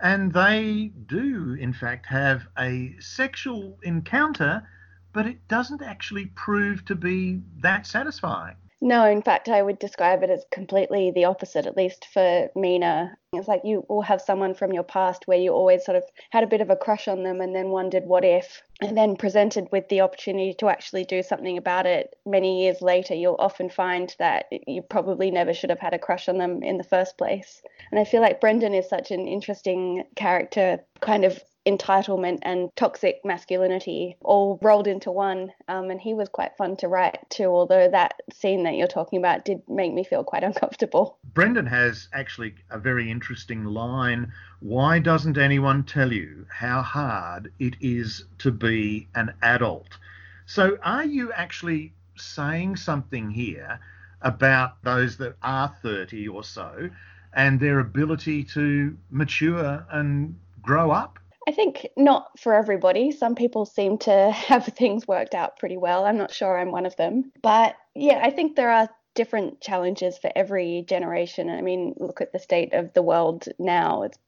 And 0.00 0.32
they 0.32 0.92
do, 1.06 1.56
in 1.58 1.72
fact, 1.72 2.06
have 2.06 2.46
a 2.58 2.94
sexual 3.00 3.78
encounter 3.82 4.68
but 5.14 5.26
it 5.26 5.48
doesn't 5.48 5.80
actually 5.80 6.26
prove 6.34 6.84
to 6.84 6.94
be 6.94 7.40
that 7.62 7.86
satisfying. 7.86 8.56
No, 8.80 9.06
in 9.06 9.22
fact, 9.22 9.48
I 9.48 9.62
would 9.62 9.78
describe 9.78 10.22
it 10.22 10.28
as 10.28 10.44
completely 10.50 11.10
the 11.10 11.24
opposite, 11.24 11.64
at 11.64 11.74
least 11.76 12.06
for 12.12 12.50
Mina. 12.54 13.16
It's 13.32 13.48
like 13.48 13.62
you 13.64 13.86
all 13.88 14.02
have 14.02 14.20
someone 14.20 14.52
from 14.52 14.74
your 14.74 14.82
past 14.82 15.26
where 15.26 15.38
you 15.38 15.52
always 15.52 15.86
sort 15.86 15.96
of 15.96 16.04
had 16.30 16.44
a 16.44 16.48
bit 16.48 16.60
of 16.60 16.68
a 16.68 16.76
crush 16.76 17.08
on 17.08 17.22
them 17.22 17.40
and 17.40 17.56
then 17.56 17.70
wondered 17.70 18.04
what 18.04 18.26
if, 18.26 18.60
and 18.82 18.94
then 18.94 19.16
presented 19.16 19.68
with 19.72 19.88
the 19.88 20.02
opportunity 20.02 20.52
to 20.58 20.68
actually 20.68 21.04
do 21.04 21.22
something 21.22 21.56
about 21.56 21.86
it 21.86 22.14
many 22.26 22.62
years 22.62 22.82
later, 22.82 23.14
you'll 23.14 23.36
often 23.38 23.70
find 23.70 24.14
that 24.18 24.46
you 24.50 24.82
probably 24.82 25.30
never 25.30 25.54
should 25.54 25.70
have 25.70 25.80
had 25.80 25.94
a 25.94 25.98
crush 25.98 26.28
on 26.28 26.36
them 26.36 26.62
in 26.62 26.76
the 26.76 26.84
first 26.84 27.16
place. 27.16 27.62
And 27.90 27.98
I 27.98 28.04
feel 28.04 28.20
like 28.20 28.38
Brendan 28.38 28.74
is 28.74 28.88
such 28.88 29.10
an 29.10 29.26
interesting 29.26 30.04
character, 30.14 30.80
kind 31.00 31.24
of 31.24 31.42
entitlement 31.66 32.38
and 32.42 32.74
toxic 32.76 33.24
masculinity 33.24 34.16
all 34.20 34.58
rolled 34.62 34.86
into 34.86 35.10
one. 35.10 35.52
Um, 35.68 35.90
and 35.90 36.00
he 36.00 36.14
was 36.14 36.28
quite 36.28 36.56
fun 36.56 36.76
to 36.78 36.88
write 36.88 37.18
too, 37.30 37.46
although 37.46 37.88
that 37.90 38.20
scene 38.32 38.64
that 38.64 38.74
you're 38.74 38.86
talking 38.86 39.18
about 39.18 39.44
did 39.44 39.62
make 39.68 39.92
me 39.92 40.04
feel 40.04 40.24
quite 40.24 40.44
uncomfortable. 40.50 41.18
Brendan 41.32 41.66
has 41.66 42.08
actually 42.12 42.54
a 42.70 42.78
very 42.78 43.10
interesting 43.10 43.64
line. 43.64 44.32
Why 44.60 44.98
doesn't 44.98 45.38
anyone 45.38 45.84
tell 45.84 46.12
you 46.12 46.46
how 46.50 46.82
hard 46.82 47.52
it 47.58 47.76
is 47.80 48.24
to 48.38 48.50
be 48.50 49.08
an 49.14 49.34
adult? 49.42 49.98
So, 50.46 50.76
are 50.82 51.04
you 51.04 51.32
actually 51.32 51.94
saying 52.16 52.76
something 52.76 53.30
here 53.30 53.80
about 54.20 54.82
those 54.82 55.16
that 55.18 55.36
are 55.42 55.74
30 55.82 56.28
or 56.28 56.44
so 56.44 56.90
and 57.32 57.58
their 57.58 57.80
ability 57.80 58.44
to 58.44 58.96
mature 59.10 59.86
and 59.90 60.38
grow 60.62 60.90
up? 60.90 61.18
I 61.46 61.52
think 61.52 61.88
not 61.96 62.38
for 62.38 62.54
everybody. 62.54 63.10
Some 63.12 63.34
people 63.34 63.66
seem 63.66 63.98
to 63.98 64.30
have 64.48 64.66
things 64.66 65.06
worked 65.06 65.34
out 65.34 65.58
pretty 65.58 65.76
well. 65.76 66.04
I'm 66.04 66.18
not 66.18 66.32
sure 66.32 66.58
I'm 66.58 66.70
one 66.72 66.86
of 66.86 66.96
them. 66.96 67.32
But 67.42 67.76
yeah, 67.94 68.20
I 68.22 68.30
think 68.30 68.56
there 68.56 68.70
are 68.70 68.88
different 69.14 69.60
challenges 69.60 70.18
for 70.18 70.30
every 70.34 70.84
generation. 70.88 71.48
I 71.48 71.60
mean, 71.60 71.94
look 71.98 72.20
at 72.20 72.32
the 72.32 72.38
state 72.38 72.74
of 72.74 72.92
the 72.94 73.02
world 73.02 73.46
now. 73.58 74.02
It's 74.02 74.18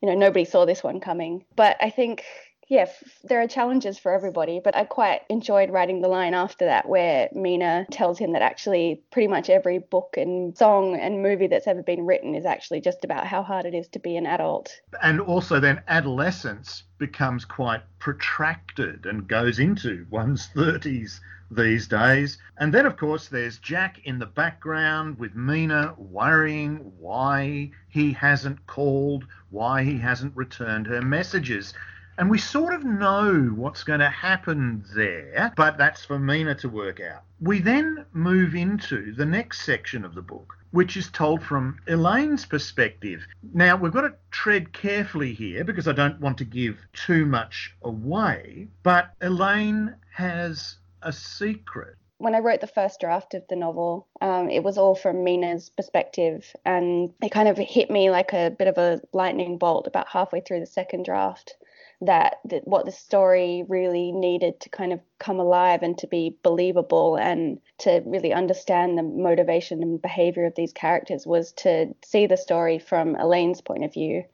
you 0.00 0.08
know, 0.08 0.14
nobody 0.14 0.44
saw 0.44 0.64
this 0.64 0.82
one 0.82 1.00
coming. 1.00 1.44
But 1.56 1.76
I 1.80 1.90
think 1.90 2.24
yeah, 2.68 2.82
f- 2.82 3.02
there 3.24 3.40
are 3.40 3.48
challenges 3.48 3.98
for 3.98 4.12
everybody, 4.12 4.60
but 4.62 4.76
I 4.76 4.84
quite 4.84 5.22
enjoyed 5.28 5.70
writing 5.70 6.00
the 6.00 6.08
line 6.08 6.34
after 6.34 6.64
that 6.66 6.88
where 6.88 7.28
Mina 7.32 7.86
tells 7.90 8.18
him 8.18 8.32
that 8.32 8.42
actually 8.42 9.02
pretty 9.10 9.28
much 9.28 9.50
every 9.50 9.78
book 9.78 10.14
and 10.16 10.56
song 10.56 10.98
and 10.98 11.22
movie 11.22 11.46
that's 11.46 11.66
ever 11.66 11.82
been 11.82 12.06
written 12.06 12.34
is 12.34 12.46
actually 12.46 12.80
just 12.80 13.04
about 13.04 13.26
how 13.26 13.42
hard 13.42 13.66
it 13.66 13.74
is 13.74 13.88
to 13.88 13.98
be 13.98 14.16
an 14.16 14.26
adult. 14.26 14.80
And 15.02 15.20
also, 15.20 15.60
then 15.60 15.82
adolescence 15.88 16.84
becomes 16.98 17.44
quite 17.44 17.82
protracted 17.98 19.06
and 19.06 19.28
goes 19.28 19.58
into 19.58 20.06
one's 20.10 20.48
30s 20.54 21.20
these 21.50 21.86
days. 21.86 22.38
And 22.58 22.72
then, 22.72 22.86
of 22.86 22.96
course, 22.96 23.28
there's 23.28 23.58
Jack 23.58 24.00
in 24.04 24.18
the 24.18 24.26
background 24.26 25.18
with 25.18 25.34
Mina 25.34 25.94
worrying 25.98 26.92
why 26.98 27.70
he 27.88 28.12
hasn't 28.12 28.66
called, 28.66 29.26
why 29.50 29.84
he 29.84 29.98
hasn't 29.98 30.36
returned 30.36 30.86
her 30.86 31.02
messages. 31.02 31.74
And 32.16 32.30
we 32.30 32.38
sort 32.38 32.74
of 32.74 32.84
know 32.84 33.52
what's 33.56 33.82
going 33.82 33.98
to 33.98 34.08
happen 34.08 34.84
there, 34.94 35.52
but 35.56 35.76
that's 35.76 36.04
for 36.04 36.16
Mina 36.16 36.54
to 36.56 36.68
work 36.68 37.00
out. 37.00 37.22
We 37.40 37.60
then 37.60 38.06
move 38.12 38.54
into 38.54 39.12
the 39.14 39.26
next 39.26 39.62
section 39.62 40.04
of 40.04 40.14
the 40.14 40.22
book, 40.22 40.56
which 40.70 40.96
is 40.96 41.10
told 41.10 41.42
from 41.42 41.80
Elaine's 41.88 42.46
perspective. 42.46 43.26
Now, 43.52 43.74
we've 43.74 43.92
got 43.92 44.02
to 44.02 44.14
tread 44.30 44.72
carefully 44.72 45.34
here 45.34 45.64
because 45.64 45.88
I 45.88 45.92
don't 45.92 46.20
want 46.20 46.38
to 46.38 46.44
give 46.44 46.78
too 46.92 47.26
much 47.26 47.74
away, 47.82 48.68
but 48.84 49.10
Elaine 49.20 49.96
has 50.12 50.76
a 51.02 51.12
secret. 51.12 51.96
When 52.18 52.36
I 52.36 52.38
wrote 52.38 52.60
the 52.60 52.68
first 52.68 53.00
draft 53.00 53.34
of 53.34 53.42
the 53.48 53.56
novel, 53.56 54.06
um, 54.20 54.48
it 54.48 54.62
was 54.62 54.78
all 54.78 54.94
from 54.94 55.24
Mina's 55.24 55.68
perspective, 55.68 56.54
and 56.64 57.12
it 57.20 57.32
kind 57.32 57.48
of 57.48 57.58
hit 57.58 57.90
me 57.90 58.08
like 58.10 58.32
a 58.32 58.54
bit 58.56 58.68
of 58.68 58.78
a 58.78 59.00
lightning 59.12 59.58
bolt 59.58 59.88
about 59.88 60.06
halfway 60.06 60.40
through 60.40 60.60
the 60.60 60.66
second 60.66 61.04
draft 61.04 61.56
that, 62.00 62.36
that 62.46 62.66
what 62.66 62.84
the 62.84 62.92
story 62.92 63.64
really 63.68 64.12
needed 64.12 64.60
to 64.60 64.68
kind 64.68 64.92
of 64.92 65.00
come 65.18 65.40
alive 65.40 65.82
and 65.82 65.96
to 65.98 66.06
be 66.06 66.36
believable 66.42 67.16
and 67.16 67.60
to 67.78 68.02
really 68.04 68.32
understand 68.32 68.96
the 68.98 69.02
motivation 69.02 69.82
and 69.82 70.02
behavior 70.02 70.44
of 70.44 70.54
these 70.54 70.72
characters 70.72 71.26
was 71.26 71.52
to 71.52 71.94
see 72.04 72.26
the 72.26 72.36
story 72.36 72.78
from 72.78 73.16
Elaine's 73.16 73.60
point 73.60 73.84
of 73.84 73.92
view. 73.92 74.24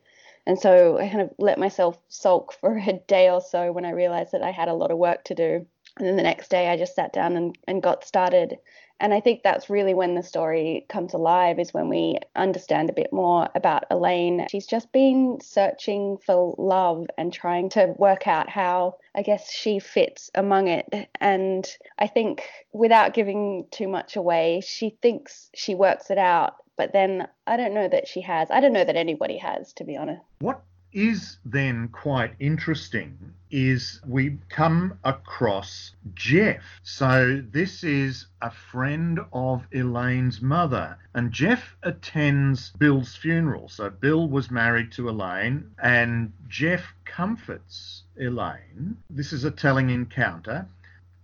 And 0.46 0.58
so 0.58 0.98
I 0.98 1.08
kind 1.08 1.20
of 1.20 1.30
let 1.38 1.58
myself 1.58 1.98
sulk 2.08 2.52
for 2.60 2.78
a 2.78 2.94
day 3.06 3.30
or 3.30 3.40
so 3.40 3.72
when 3.72 3.84
I 3.84 3.90
realized 3.90 4.32
that 4.32 4.42
I 4.42 4.50
had 4.50 4.68
a 4.68 4.74
lot 4.74 4.90
of 4.90 4.98
work 4.98 5.24
to 5.24 5.34
do. 5.34 5.66
And 5.98 6.06
then 6.06 6.16
the 6.16 6.22
next 6.22 6.48
day 6.48 6.68
I 6.68 6.76
just 6.76 6.94
sat 6.94 7.12
down 7.12 7.36
and, 7.36 7.56
and 7.66 7.82
got 7.82 8.04
started 8.04 8.58
and 9.00 9.14
I 9.14 9.20
think 9.20 9.42
that's 9.42 9.70
really 9.70 9.94
when 9.94 10.14
the 10.14 10.22
story 10.22 10.84
comes 10.88 11.14
alive 11.14 11.58
is 11.58 11.72
when 11.72 11.88
we 11.88 12.18
understand 12.36 12.90
a 12.90 12.94
bit 12.94 13.12
more 13.12 13.48
about 13.54 13.84
Elaine. 13.90 14.46
She's 14.50 14.66
just 14.66 14.92
been 14.92 15.38
searching 15.42 16.18
for 16.24 16.54
love 16.58 17.06
and 17.16 17.32
trying 17.32 17.70
to 17.70 17.94
work 17.96 18.28
out 18.28 18.48
how 18.48 18.96
I 19.14 19.22
guess 19.22 19.50
she 19.50 19.78
fits 19.78 20.30
among 20.34 20.68
it. 20.68 21.08
And 21.20 21.66
I 21.98 22.06
think 22.06 22.44
without 22.72 23.14
giving 23.14 23.66
too 23.70 23.88
much 23.88 24.16
away, 24.16 24.62
she 24.64 24.96
thinks 25.02 25.50
she 25.54 25.74
works 25.74 26.10
it 26.10 26.18
out. 26.18 26.56
But 26.76 26.92
then 26.92 27.28
I 27.46 27.56
don't 27.56 27.74
know 27.74 27.88
that 27.88 28.08
she 28.08 28.20
has. 28.22 28.50
I 28.50 28.60
don't 28.60 28.72
know 28.72 28.84
that 28.84 28.96
anybody 28.96 29.38
has, 29.38 29.72
to 29.74 29.84
be 29.84 29.96
honest. 29.96 30.22
What 30.40 30.62
is 30.92 31.38
then 31.44 31.88
quite 31.88 32.34
interesting 32.40 33.16
is 33.50 34.00
we 34.06 34.38
come 34.48 34.98
across 35.04 35.92
Jeff. 36.14 36.62
So 36.82 37.42
this 37.52 37.84
is 37.84 38.26
a 38.42 38.50
friend 38.50 39.20
of 39.32 39.66
Elaine's 39.72 40.40
mother, 40.40 40.98
and 41.14 41.32
Jeff 41.32 41.76
attends 41.82 42.70
Bill's 42.78 43.14
funeral. 43.16 43.68
So 43.68 43.90
Bill 43.90 44.28
was 44.28 44.50
married 44.50 44.92
to 44.92 45.08
Elaine, 45.08 45.70
and 45.82 46.32
Jeff 46.48 46.94
comforts 47.04 48.02
Elaine. 48.20 48.96
This 49.08 49.32
is 49.32 49.44
a 49.44 49.50
telling 49.50 49.90
encounter. 49.90 50.66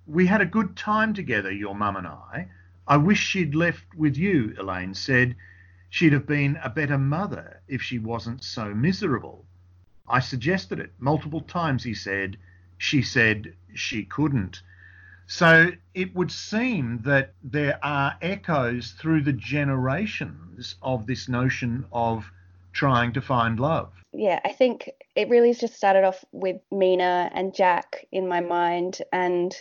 We 0.07 0.27
had 0.27 0.41
a 0.41 0.47
good 0.47 0.77
time 0.77 1.15
together, 1.15 1.51
your 1.51 1.75
mum 1.75 1.97
and 1.97 2.07
I. 2.07 2.49
I 2.89 2.97
wish 2.97 3.19
she'd 3.19 3.55
left 3.55 3.85
with 3.97 4.17
you, 4.17 4.55
Elaine 4.59 4.95
said. 4.95 5.35
She'd 5.89 6.13
have 6.13 6.27
been 6.27 6.59
a 6.63 6.71
better 6.71 6.99
mother 6.99 7.61
if 7.69 7.83
she 7.83 7.99
wasn't 7.99 8.45
so 8.45 8.75
miserable. 8.75 9.45
I 10.09 10.21
suggested 10.21 10.79
it 10.79 10.93
multiple 10.99 11.41
times, 11.41 11.85
he 11.85 11.95
said. 11.95 12.37
She 12.79 13.03
said 13.03 13.55
she 13.75 14.05
couldn't. 14.05 14.63
So 15.27 15.73
it 15.95 16.15
would 16.15 16.31
seem 16.31 17.01
that 17.03 17.33
there 17.43 17.79
are 17.83 18.17
echoes 18.23 18.93
through 18.93 19.23
the 19.23 19.33
generations 19.33 20.77
of 20.83 21.07
this 21.07 21.29
notion 21.29 21.85
of 21.93 22.31
trying 22.73 23.13
to 23.15 23.21
find 23.21 23.59
love. 23.59 23.91
Yeah, 24.13 24.41
I 24.45 24.53
think 24.53 24.91
it 25.17 25.29
really 25.29 25.53
just 25.53 25.75
started 25.75 26.05
off 26.05 26.25
with 26.33 26.61
Mina 26.71 27.31
and 27.35 27.55
Jack 27.55 28.07
in 28.13 28.29
my 28.29 28.41
mind. 28.41 29.03
And 29.13 29.55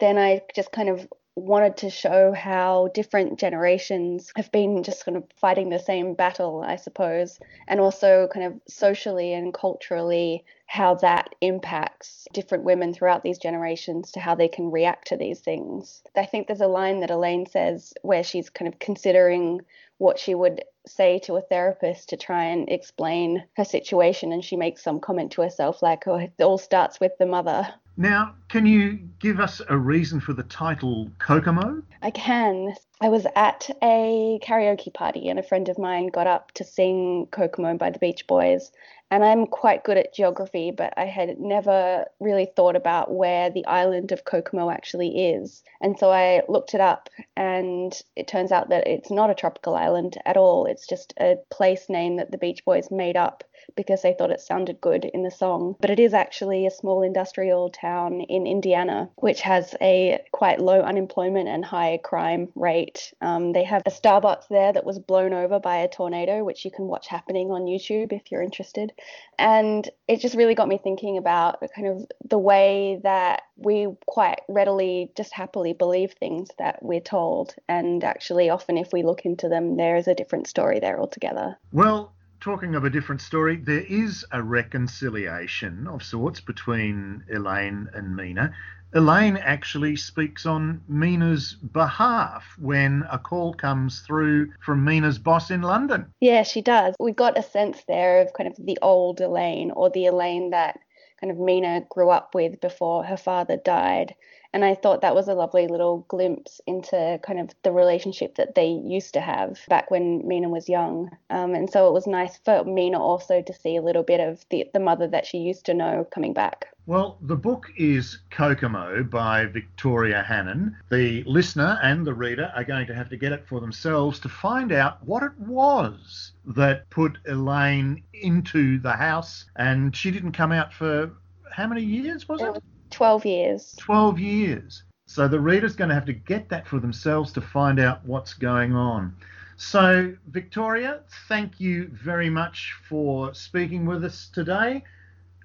then 0.00 0.18
I 0.18 0.42
just 0.54 0.72
kind 0.72 0.88
of 0.88 1.06
wanted 1.36 1.76
to 1.76 1.90
show 1.90 2.32
how 2.32 2.88
different 2.94 3.38
generations 3.38 4.32
have 4.36 4.50
been 4.50 4.82
just 4.82 5.04
kind 5.04 5.18
of 5.18 5.24
fighting 5.36 5.68
the 5.68 5.78
same 5.78 6.14
battle, 6.14 6.64
I 6.66 6.76
suppose, 6.76 7.38
and 7.68 7.78
also 7.78 8.26
kind 8.32 8.46
of 8.46 8.60
socially 8.66 9.34
and 9.34 9.52
culturally 9.52 10.44
how 10.64 10.94
that 10.96 11.34
impacts 11.42 12.26
different 12.32 12.64
women 12.64 12.94
throughout 12.94 13.22
these 13.22 13.38
generations 13.38 14.12
to 14.12 14.20
how 14.20 14.34
they 14.34 14.48
can 14.48 14.70
react 14.70 15.08
to 15.08 15.16
these 15.18 15.40
things. 15.40 16.02
I 16.16 16.24
think 16.24 16.46
there's 16.46 16.62
a 16.62 16.66
line 16.66 17.00
that 17.00 17.10
Elaine 17.10 17.46
says 17.46 17.92
where 18.00 18.24
she's 18.24 18.48
kind 18.48 18.66
of 18.66 18.78
considering 18.78 19.60
what 19.98 20.18
she 20.18 20.34
would 20.34 20.64
say 20.86 21.18
to 21.18 21.36
a 21.36 21.42
therapist 21.42 22.08
to 22.08 22.16
try 22.16 22.44
and 22.44 22.70
explain 22.70 23.44
her 23.56 23.64
situation 23.64 24.32
and 24.32 24.44
she 24.44 24.56
makes 24.56 24.82
some 24.82 25.00
comment 25.00 25.32
to 25.32 25.42
herself 25.42 25.82
like 25.82 26.06
oh 26.06 26.16
it 26.16 26.32
all 26.40 26.58
starts 26.58 27.00
with 27.00 27.10
the 27.18 27.26
mother 27.26 27.66
now, 27.96 28.34
can 28.48 28.66
you 28.66 28.98
give 29.18 29.40
us 29.40 29.62
a 29.68 29.76
reason 29.76 30.20
for 30.20 30.32
the 30.32 30.42
title 30.42 31.10
Kokomo? 31.18 31.82
I 32.02 32.10
can. 32.10 32.74
I 33.00 33.08
was 33.08 33.26
at 33.34 33.68
a 33.82 34.38
karaoke 34.42 34.92
party 34.92 35.28
and 35.28 35.38
a 35.38 35.42
friend 35.42 35.68
of 35.68 35.78
mine 35.78 36.08
got 36.08 36.26
up 36.26 36.52
to 36.52 36.64
sing 36.64 37.28
Kokomo 37.30 37.76
by 37.76 37.90
the 37.90 37.98
Beach 37.98 38.26
Boys. 38.26 38.70
And 39.10 39.24
I'm 39.24 39.46
quite 39.46 39.84
good 39.84 39.96
at 39.96 40.14
geography, 40.14 40.72
but 40.72 40.92
I 40.96 41.04
had 41.04 41.38
never 41.38 42.06
really 42.18 42.46
thought 42.56 42.74
about 42.74 43.14
where 43.14 43.50
the 43.50 43.64
island 43.66 44.10
of 44.10 44.24
Kokomo 44.24 44.68
actually 44.68 45.30
is. 45.30 45.62
And 45.80 45.96
so 45.96 46.10
I 46.10 46.42
looked 46.48 46.74
it 46.74 46.80
up, 46.80 47.08
and 47.36 47.96
it 48.16 48.26
turns 48.26 48.50
out 48.50 48.68
that 48.70 48.88
it's 48.88 49.10
not 49.10 49.30
a 49.30 49.34
tropical 49.34 49.76
island 49.76 50.18
at 50.26 50.36
all. 50.36 50.66
It's 50.66 50.88
just 50.88 51.14
a 51.20 51.36
place 51.50 51.88
name 51.88 52.16
that 52.16 52.32
the 52.32 52.38
Beach 52.38 52.64
Boys 52.64 52.90
made 52.90 53.16
up 53.16 53.44
because 53.74 54.02
they 54.02 54.14
thought 54.14 54.30
it 54.30 54.40
sounded 54.40 54.80
good 54.80 55.04
in 55.04 55.22
the 55.22 55.30
song. 55.30 55.76
But 55.80 55.90
it 55.90 55.98
is 55.98 56.14
actually 56.14 56.66
a 56.66 56.70
small 56.70 57.02
industrial 57.02 57.70
town 57.70 58.20
in 58.20 58.46
Indiana, 58.46 59.10
which 59.16 59.40
has 59.42 59.74
a 59.80 60.20
quite 60.32 60.60
low 60.60 60.80
unemployment 60.80 61.48
and 61.48 61.64
high 61.64 61.98
crime 62.02 62.48
rate. 62.54 63.12
Um, 63.20 63.52
they 63.52 63.64
have 63.64 63.82
a 63.86 63.90
Starbucks 63.90 64.48
there 64.48 64.72
that 64.72 64.84
was 64.84 64.98
blown 64.98 65.32
over 65.32 65.58
by 65.58 65.76
a 65.76 65.88
tornado, 65.88 66.44
which 66.44 66.64
you 66.64 66.70
can 66.70 66.86
watch 66.86 67.08
happening 67.08 67.50
on 67.50 67.62
YouTube 67.62 68.12
if 68.12 68.30
you're 68.30 68.42
interested. 68.42 68.92
And 69.38 69.88
it 70.08 70.20
just 70.20 70.34
really 70.34 70.54
got 70.54 70.68
me 70.68 70.78
thinking 70.78 71.18
about 71.18 71.62
kind 71.74 71.88
of 71.88 72.06
the 72.24 72.38
way 72.38 73.00
that 73.02 73.42
we 73.56 73.88
quite 74.06 74.40
readily 74.48 75.12
just 75.16 75.32
happily 75.32 75.72
believe 75.72 76.12
things 76.12 76.50
that 76.58 76.82
we're 76.82 77.00
told. 77.00 77.54
And 77.68 78.04
actually, 78.04 78.50
often 78.50 78.76
if 78.78 78.92
we 78.92 79.02
look 79.02 79.24
into 79.24 79.48
them, 79.48 79.76
there 79.76 79.96
is 79.96 80.08
a 80.08 80.14
different 80.14 80.46
story 80.46 80.80
there 80.80 81.00
altogether. 81.00 81.58
Well, 81.72 82.12
talking 82.40 82.74
of 82.74 82.84
a 82.84 82.90
different 82.90 83.20
story, 83.20 83.56
there 83.56 83.84
is 83.88 84.24
a 84.32 84.42
reconciliation 84.42 85.86
of 85.86 86.02
sorts 86.02 86.40
between 86.40 87.24
Elaine 87.32 87.88
and 87.94 88.14
Mina. 88.14 88.54
Elaine 88.94 89.36
actually 89.36 89.96
speaks 89.96 90.46
on 90.46 90.80
Mina's 90.88 91.54
behalf 91.54 92.56
when 92.58 93.04
a 93.10 93.18
call 93.18 93.52
comes 93.52 94.00
through 94.00 94.52
from 94.60 94.84
Mina's 94.84 95.18
boss 95.18 95.50
in 95.50 95.62
London. 95.62 96.06
Yeah, 96.20 96.44
she 96.44 96.62
does. 96.62 96.94
We 96.98 97.12
got 97.12 97.38
a 97.38 97.42
sense 97.42 97.82
there 97.88 98.20
of 98.20 98.32
kind 98.32 98.48
of 98.48 98.56
the 98.64 98.78
old 98.80 99.20
Elaine 99.20 99.70
or 99.72 99.90
the 99.90 100.06
Elaine 100.06 100.50
that 100.50 100.78
kind 101.20 101.30
of 101.30 101.38
Mina 101.38 101.82
grew 101.90 102.10
up 102.10 102.34
with 102.34 102.60
before 102.60 103.04
her 103.04 103.16
father 103.16 103.56
died. 103.56 104.14
And 104.52 104.64
I 104.64 104.74
thought 104.74 105.02
that 105.02 105.14
was 105.14 105.28
a 105.28 105.34
lovely 105.34 105.66
little 105.66 106.04
glimpse 106.08 106.60
into 106.66 107.20
kind 107.22 107.40
of 107.40 107.50
the 107.62 107.72
relationship 107.72 108.36
that 108.36 108.54
they 108.54 108.68
used 108.68 109.14
to 109.14 109.20
have 109.20 109.58
back 109.68 109.90
when 109.90 110.26
Mina 110.26 110.48
was 110.48 110.68
young. 110.68 111.10
Um, 111.30 111.54
and 111.54 111.70
so 111.70 111.88
it 111.88 111.92
was 111.92 112.06
nice 112.06 112.38
for 112.38 112.64
Mina 112.64 113.00
also 113.00 113.42
to 113.42 113.52
see 113.52 113.76
a 113.76 113.82
little 113.82 114.02
bit 114.02 114.20
of 114.20 114.44
the, 114.50 114.68
the 114.72 114.80
mother 114.80 115.08
that 115.08 115.26
she 115.26 115.38
used 115.38 115.66
to 115.66 115.74
know 115.74 116.06
coming 116.12 116.32
back. 116.32 116.68
Well, 116.86 117.18
the 117.20 117.36
book 117.36 117.72
is 117.76 118.18
Kokomo 118.30 119.02
by 119.02 119.46
Victoria 119.46 120.22
Hannan. 120.22 120.76
The 120.88 121.24
listener 121.24 121.80
and 121.82 122.06
the 122.06 122.14
reader 122.14 122.52
are 122.54 122.62
going 122.62 122.86
to 122.86 122.94
have 122.94 123.08
to 123.10 123.16
get 123.16 123.32
it 123.32 123.44
for 123.48 123.60
themselves 123.60 124.20
to 124.20 124.28
find 124.28 124.70
out 124.70 125.04
what 125.04 125.24
it 125.24 125.36
was 125.36 126.30
that 126.44 126.88
put 126.90 127.18
Elaine 127.26 128.04
into 128.14 128.78
the 128.78 128.92
house. 128.92 129.46
And 129.56 129.96
she 129.96 130.12
didn't 130.12 130.32
come 130.32 130.52
out 130.52 130.72
for 130.72 131.10
how 131.50 131.66
many 131.66 131.82
years, 131.82 132.28
was 132.28 132.40
it? 132.40 132.62
12 132.90 133.26
years. 133.26 133.74
12 133.78 134.18
years. 134.18 134.82
So 135.06 135.28
the 135.28 135.40
reader's 135.40 135.76
going 135.76 135.88
to 135.88 135.94
have 135.94 136.06
to 136.06 136.12
get 136.12 136.48
that 136.48 136.66
for 136.66 136.80
themselves 136.80 137.32
to 137.32 137.40
find 137.40 137.78
out 137.78 138.04
what's 138.04 138.34
going 138.34 138.74
on. 138.74 139.14
So, 139.56 140.14
Victoria, 140.28 141.00
thank 141.28 141.60
you 141.60 141.88
very 141.92 142.28
much 142.28 142.74
for 142.88 143.32
speaking 143.32 143.86
with 143.86 144.04
us 144.04 144.28
today. 144.32 144.82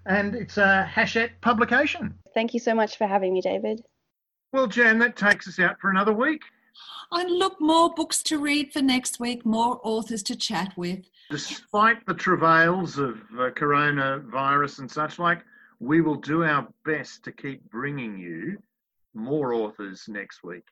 And 0.06 0.36
it's 0.36 0.58
a 0.58 0.84
Hachette 0.84 1.40
publication. 1.42 2.16
Thank 2.34 2.54
you 2.54 2.60
so 2.60 2.74
much 2.74 2.98
for 2.98 3.08
having 3.08 3.34
me, 3.34 3.42
David. 3.42 3.84
Well, 4.52 4.68
Jan, 4.68 5.00
that 5.00 5.16
takes 5.16 5.48
us 5.48 5.60
out 5.60 5.80
for 5.80 5.92
another 5.92 6.12
week. 6.12 6.42
And 7.12 7.30
look, 7.30 7.60
more 7.62 7.94
books 7.94 8.24
to 8.24 8.40
read 8.40 8.74
for 8.74 8.82
next 8.82 9.20
week, 9.20 9.46
more 9.46 9.80
authors 9.84 10.24
to 10.24 10.36
chat 10.36 10.74
with. 10.76 11.06
Despite 11.30 12.06
the 12.06 12.14
travails 12.14 12.98
of 12.98 13.18
uh, 13.34 13.52
coronavirus 13.52 14.80
and 14.80 14.92
such 14.92 15.20
like, 15.20 15.44
we 15.82 16.00
will 16.00 16.16
do 16.16 16.44
our 16.44 16.68
best 16.86 17.24
to 17.24 17.32
keep 17.32 17.68
bringing 17.72 18.16
you 18.16 18.62
more 19.16 19.54
authors 19.54 20.06
next 20.08 20.44
week. 20.44 20.64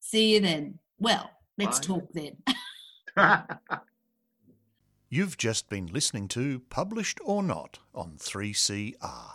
See 0.00 0.34
you 0.34 0.40
then. 0.40 0.78
Well, 0.98 1.30
let's 1.58 1.78
Bye. 1.78 1.86
talk 1.86 2.08
then. 2.14 2.36
You've 5.10 5.36
just 5.36 5.68
been 5.68 5.86
listening 5.86 6.28
to 6.28 6.60
Published 6.70 7.20
or 7.22 7.42
Not 7.42 7.78
on 7.94 8.16
3CR. 8.18 9.34